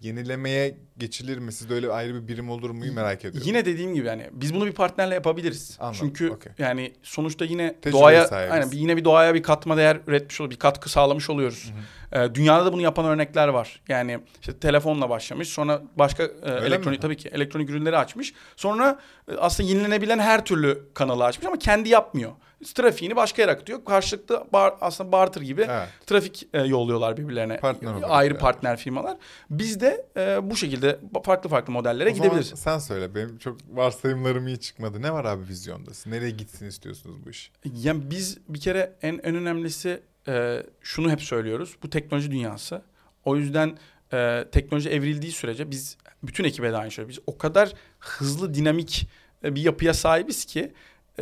yenilemeye 0.00 0.78
geçilir 0.98 1.38
mi? 1.38 1.52
Sizde 1.52 1.74
öyle 1.74 1.90
ayrı 1.92 2.14
bir 2.22 2.28
birim 2.28 2.50
olur 2.50 2.70
mu 2.70 2.84
merak 2.94 3.24
ediyorum. 3.24 3.48
Yine 3.48 3.64
dediğim 3.64 3.94
gibi 3.94 4.06
yani 4.06 4.26
biz 4.32 4.54
bunu 4.54 4.66
bir 4.66 4.72
partnerle 4.72 5.14
yapabiliriz. 5.14 5.76
Anladım, 5.80 5.98
Çünkü 6.00 6.30
okey. 6.30 6.52
yani 6.58 6.92
sonuçta 7.02 7.44
yine 7.44 7.74
Tecrübe 7.80 7.92
doğaya 8.00 8.26
sahibiz. 8.26 8.52
aynen 8.52 8.70
yine 8.72 8.96
bir 8.96 9.04
doğaya 9.04 9.34
bir 9.34 9.42
katma 9.42 9.76
değer 9.76 10.00
üretmiş 10.06 10.40
oluyoruz, 10.40 10.56
bir 10.56 10.60
katkı 10.60 10.88
sağlamış 10.90 11.30
oluyoruz. 11.30 11.72
Ee, 12.12 12.34
dünyada 12.34 12.66
da 12.66 12.72
bunu 12.72 12.82
yapan 12.82 13.04
örnekler 13.04 13.48
var. 13.48 13.80
Yani 13.88 14.20
işte 14.40 14.58
telefonla 14.58 15.10
başlamış, 15.10 15.48
sonra 15.48 15.82
başka 15.96 16.22
e, 16.22 16.50
elektronik 16.66 16.98
mi? 16.98 17.02
tabii 17.02 17.16
ki 17.16 17.28
elektronik 17.28 17.70
ürünleri 17.70 17.96
açmış. 17.96 18.34
Sonra 18.56 19.00
e, 19.32 19.34
aslında 19.36 19.68
yenilenebilen 19.68 20.18
her 20.18 20.44
türlü 20.44 20.88
kanalı 20.94 21.24
açmış 21.24 21.46
ama 21.46 21.58
kendi 21.58 21.88
yapmıyor. 21.88 22.30
Trafiğini 22.74 23.16
başka 23.16 23.42
yere 23.42 23.50
akıtıyor. 23.52 23.84
Karşılıklı 23.84 24.44
bar, 24.52 24.74
aslında 24.80 25.12
barter 25.12 25.40
gibi 25.40 25.66
Evet. 25.70 25.88
trafik 26.06 26.48
e, 26.52 26.60
yolluyorlar 26.60 27.16
birbirlerine. 27.16 27.56
Partner 27.56 27.92
olarak 27.92 28.10
Ayrı 28.10 28.34
yani. 28.34 28.40
partner 28.40 28.76
firmalar. 28.76 29.16
Biz 29.50 29.80
de 29.80 30.06
e, 30.16 30.50
bu 30.50 30.56
şekilde 30.56 30.98
farklı 31.24 31.50
farklı 31.50 31.72
modellere 31.72 32.10
O 32.10 32.12
gidebiliriz. 32.12 32.52
sen 32.56 32.78
söyle. 32.78 33.14
Benim 33.14 33.38
çok 33.38 33.56
varsayımlarım 33.72 34.46
iyi 34.46 34.60
çıkmadı. 34.60 35.02
Ne 35.02 35.12
var 35.12 35.24
abi 35.24 35.48
vizyonda? 35.48 35.94
Siz 35.94 36.06
Nereye 36.06 36.30
gitsin 36.30 36.66
istiyorsunuz 36.66 37.16
bu 37.26 37.30
iş? 37.30 37.50
Yani 37.82 38.10
biz 38.10 38.38
bir 38.48 38.60
kere 38.60 38.92
en 39.02 39.20
en 39.22 39.34
önemlisi 39.34 40.00
e, 40.28 40.62
şunu 40.80 41.10
hep 41.10 41.22
söylüyoruz. 41.22 41.76
Bu 41.82 41.90
teknoloji 41.90 42.30
dünyası. 42.30 42.82
O 43.24 43.36
yüzden 43.36 43.78
e, 44.12 44.44
teknoloji 44.52 44.90
evrildiği 44.90 45.32
sürece 45.32 45.70
biz 45.70 45.96
bütün 46.22 46.44
ekibe 46.44 46.72
de 46.72 46.76
aynı 46.76 46.90
şey. 46.90 47.08
Biz 47.08 47.18
o 47.26 47.38
kadar 47.38 47.72
hızlı 47.98 48.54
dinamik 48.54 49.08
e, 49.44 49.54
bir 49.54 49.62
yapıya 49.62 49.94
sahibiz 49.94 50.44
ki 50.44 50.60
e, 50.60 50.72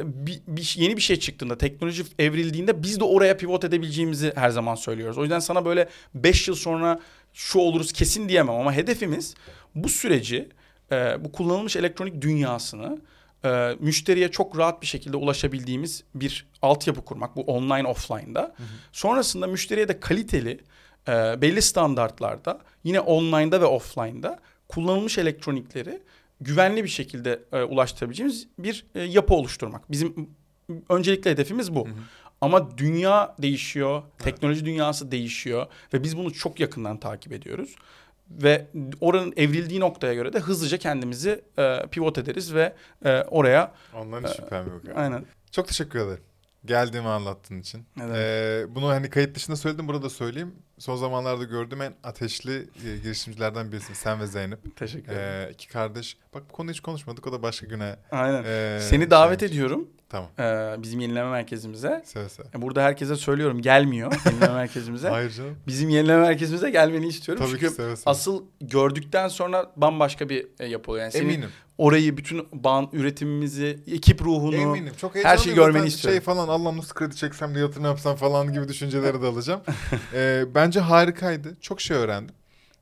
bir, 0.04 0.40
bir- 0.46 0.74
yeni 0.78 0.96
bir 0.96 1.02
şey 1.02 1.16
çıktığında 1.18 1.58
teknoloji 1.58 2.02
evrildiğinde 2.18 2.82
biz 2.82 3.00
de 3.00 3.04
oraya 3.04 3.37
pivot 3.37 3.64
edebileceğimizi 3.64 4.32
her 4.34 4.50
zaman 4.50 4.74
söylüyoruz. 4.74 5.18
O 5.18 5.22
yüzden 5.22 5.38
sana 5.38 5.64
böyle 5.64 5.88
5 6.14 6.48
yıl 6.48 6.54
sonra 6.54 7.00
şu 7.34 7.58
oluruz 7.58 7.92
kesin 7.92 8.28
diyemem 8.28 8.54
ama 8.54 8.72
hedefimiz 8.72 9.34
bu 9.74 9.88
süreci 9.88 10.48
e, 10.92 11.24
bu 11.24 11.32
kullanılmış 11.32 11.76
elektronik 11.76 12.20
dünyasını 12.22 12.98
e, 13.44 13.76
müşteriye 13.80 14.30
çok 14.30 14.58
rahat 14.58 14.82
bir 14.82 14.87
şekilde 14.87 15.16
ulaşabildiğimiz 15.16 16.04
bir 16.14 16.46
altyapı 16.62 17.04
kurmak 17.04 17.37
bu 17.37 17.40
online 17.42 17.88
offline'da. 17.88 18.54
Sonrasında 18.92 19.46
müşteriye 19.46 19.88
de 19.88 20.00
kaliteli 20.00 20.61
e, 21.08 21.12
belli 21.42 21.62
standartlarda 21.62 22.61
yine 22.84 23.00
online'da 23.00 23.61
ve 23.61 23.64
offline'da 23.64 24.38
kullanılmış 24.68 25.18
elektronikleri 25.18 26.02
güvenli 26.40 26.85
bir 26.85 26.88
şekilde 26.88 27.40
e, 27.53 27.62
ulaştırabileceğimiz 27.62 28.48
bir 28.59 28.87
e, 28.94 29.03
yapı 29.03 29.35
oluşturmak. 29.35 29.90
Bizim 29.92 30.31
öncelikli 30.88 31.31
hedefimiz 31.31 31.74
bu. 31.74 31.88
Ama 32.40 32.79
dünya 32.79 33.35
değişiyor, 33.42 34.03
teknoloji 34.18 34.64
dünyası 34.64 35.11
değişiyor 35.11 35.66
ve 35.94 36.03
biz 36.03 36.16
bunu 36.16 36.33
çok 36.33 36.61
yakından 36.61 37.01
takip 37.01 37.33
ediyoruz. 37.33 37.74
Ve 38.31 38.66
oranın 39.01 39.33
evrildiği 39.37 39.81
noktaya 39.81 40.14
göre 40.14 40.33
de 40.33 40.38
hızlıca 40.38 40.79
kendimizi 40.79 41.44
e, 41.59 41.83
pivot 41.90 42.18
ederiz 42.18 42.55
ve 42.55 42.74
e, 43.05 43.22
oraya 43.22 43.72
Ondan 43.94 44.22
hiç 44.24 44.37
şüphem 44.37 44.66
yok. 44.66 44.85
yani. 44.88 44.98
aynen 44.98 45.24
Çok 45.51 45.68
teşekkür 45.68 45.98
ederim. 45.98 46.22
Geldiğimi 46.68 47.09
anlattığın 47.09 47.61
için. 47.61 47.87
Demek. 47.98 48.16
Ee, 48.16 48.66
bunu 48.74 48.88
hani 48.88 49.11
kayıt 49.11 49.35
dışında 49.37 49.57
söyledim 49.57 49.88
burada 49.88 50.11
söyleyeyim. 50.11 50.54
Son 50.78 50.96
zamanlarda 50.96 51.44
gördüğüm 51.44 51.83
en 51.83 51.94
ateşli 52.04 52.57
e, 52.57 52.96
girişimcilerden 53.02 53.72
birisin. 53.72 53.94
Sen 53.94 54.20
ve 54.20 54.26
Zeynep. 54.26 54.76
Teşekkür 54.76 55.12
ederim. 55.12 55.48
Ee, 55.48 55.52
iki 55.52 55.68
kardeş. 55.68 56.16
Bak 56.35 56.42
bu 56.50 56.52
konuyu 56.52 56.72
hiç 56.72 56.81
konuşmadık. 56.81 57.26
O 57.26 57.33
da 57.33 57.42
başka 57.42 57.66
güne. 57.66 57.96
Aynen. 58.11 58.44
ee, 58.46 58.78
Seni 58.83 59.11
davet 59.11 59.40
şey- 59.40 59.48
ediyorum 59.48 59.88
Tamam. 60.09 60.31
e, 60.38 60.74
bizim 60.83 61.00
yenileme 61.00 61.31
merkezimize. 61.31 62.02
Seve 62.04 62.28
seve. 62.28 62.46
E, 62.57 62.62
Burada 62.62 62.83
herkese 62.83 63.16
söylüyorum 63.16 63.62
gelmiyor 63.62 64.12
yenileme 64.26 64.52
merkezimize. 64.54 65.09
Hayır 65.09 65.31
canım. 65.31 65.57
Bizim 65.66 65.88
yenileme 65.88 66.20
merkezimize 66.22 66.70
gelmeni 66.70 67.07
istiyorum. 67.07 67.44
Tabii 67.44 67.52
Çünkü 67.61 67.68
ki 67.68 67.74
seve 67.74 67.96
seve. 67.96 68.11
asıl 68.11 68.44
gördükten 68.61 69.28
sonra 69.28 69.72
bambaşka 69.76 70.28
bir 70.28 70.46
e, 70.61 70.66
yapı 70.66 70.90
oluyor. 70.90 71.04
Yani 71.04 71.16
Eminim. 71.24 71.50
Orayı, 71.79 72.17
bütün 72.17 72.49
bağın 72.53 72.88
üretimimizi, 72.93 73.81
ekip 73.87 74.23
ruhunu. 74.23 74.57
Eminim. 74.57 74.93
Çok 75.01 75.14
her 75.14 75.38
şeyi 75.38 75.55
görmeni 75.55 75.73
Zaten 75.73 75.87
istiyorum. 75.87 76.21
Şey 76.21 76.25
falan 76.25 76.49
Allah'ım 76.49 76.79
nasıl 76.79 76.95
kredi 76.95 77.17
çeksem 77.17 77.55
de 77.55 77.59
yatırım 77.59 77.85
yapsam 77.85 78.17
falan 78.17 78.53
gibi 78.53 78.69
düşünceleri 78.69 79.23
de 79.23 79.27
alacağım. 79.27 79.61
Ee, 80.14 80.45
bence 80.55 80.81
harikaydı. 80.81 81.57
Çok 81.61 81.81
şey 81.81 81.97
öğrendim. 81.97 82.35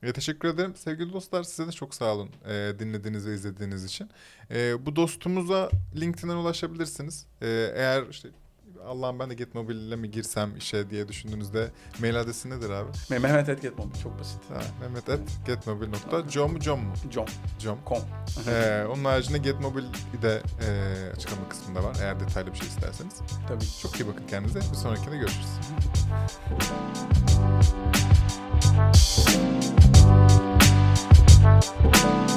E, 0.03 0.13
teşekkür 0.13 0.47
ederim. 0.47 0.75
Sevgili 0.75 1.13
dostlar 1.13 1.43
size 1.43 1.67
de 1.67 1.71
çok 1.71 1.95
sağ 1.95 2.13
olun 2.13 2.29
e, 2.49 2.79
dinlediğiniz 2.79 3.27
ve 3.27 3.33
izlediğiniz 3.33 3.85
için. 3.85 4.09
E, 4.51 4.85
bu 4.85 4.95
dostumuza 4.95 5.69
LinkedIn'den 5.95 6.35
ulaşabilirsiniz. 6.35 7.25
E, 7.41 7.47
eğer 7.75 8.03
işte 8.09 8.29
Allah'ım 8.85 9.19
ben 9.19 9.29
de 9.29 9.33
Getmobil 9.33 9.75
ile 9.75 9.95
mi 9.95 10.11
girsem 10.11 10.57
işe 10.57 10.89
diye 10.89 11.07
düşündüğünüzde 11.07 11.71
mail 11.99 12.19
adresi 12.19 12.49
nedir 12.49 12.69
abi? 12.69 12.89
Mehmet 13.09 13.49
et 13.49 13.61
Getmobil 13.61 13.99
çok 14.03 14.19
basit. 14.19 14.39
Ha, 14.49 14.61
Mehmet 14.81 15.09
et 15.09 15.19
Getmobil 15.45 15.87
nokta. 15.87 16.29
Com 16.29 16.53
mu 16.53 16.59
com 16.59 16.79
mu? 16.79 16.93
Com. 17.13 17.25
Com. 17.63 17.77
Com. 17.85 17.99
ee, 18.47 18.85
onun 18.85 19.05
haricinde 19.05 19.37
Getmobil 19.37 19.83
de 20.21 20.41
e, 20.67 20.69
açıklama 21.15 21.49
kısmında 21.49 21.83
var 21.83 21.97
eğer 22.01 22.19
detaylı 22.19 22.53
bir 22.53 22.57
şey 22.57 22.67
isterseniz. 22.67 23.21
Tabii. 23.47 23.65
Çok 23.81 23.99
iyi 23.99 24.07
bakın 24.07 24.27
kendinize. 24.27 24.59
Bir 24.59 24.77
sonrakinde 24.77 25.17
görüşürüz. 25.17 25.47
Thank. 31.47 32.31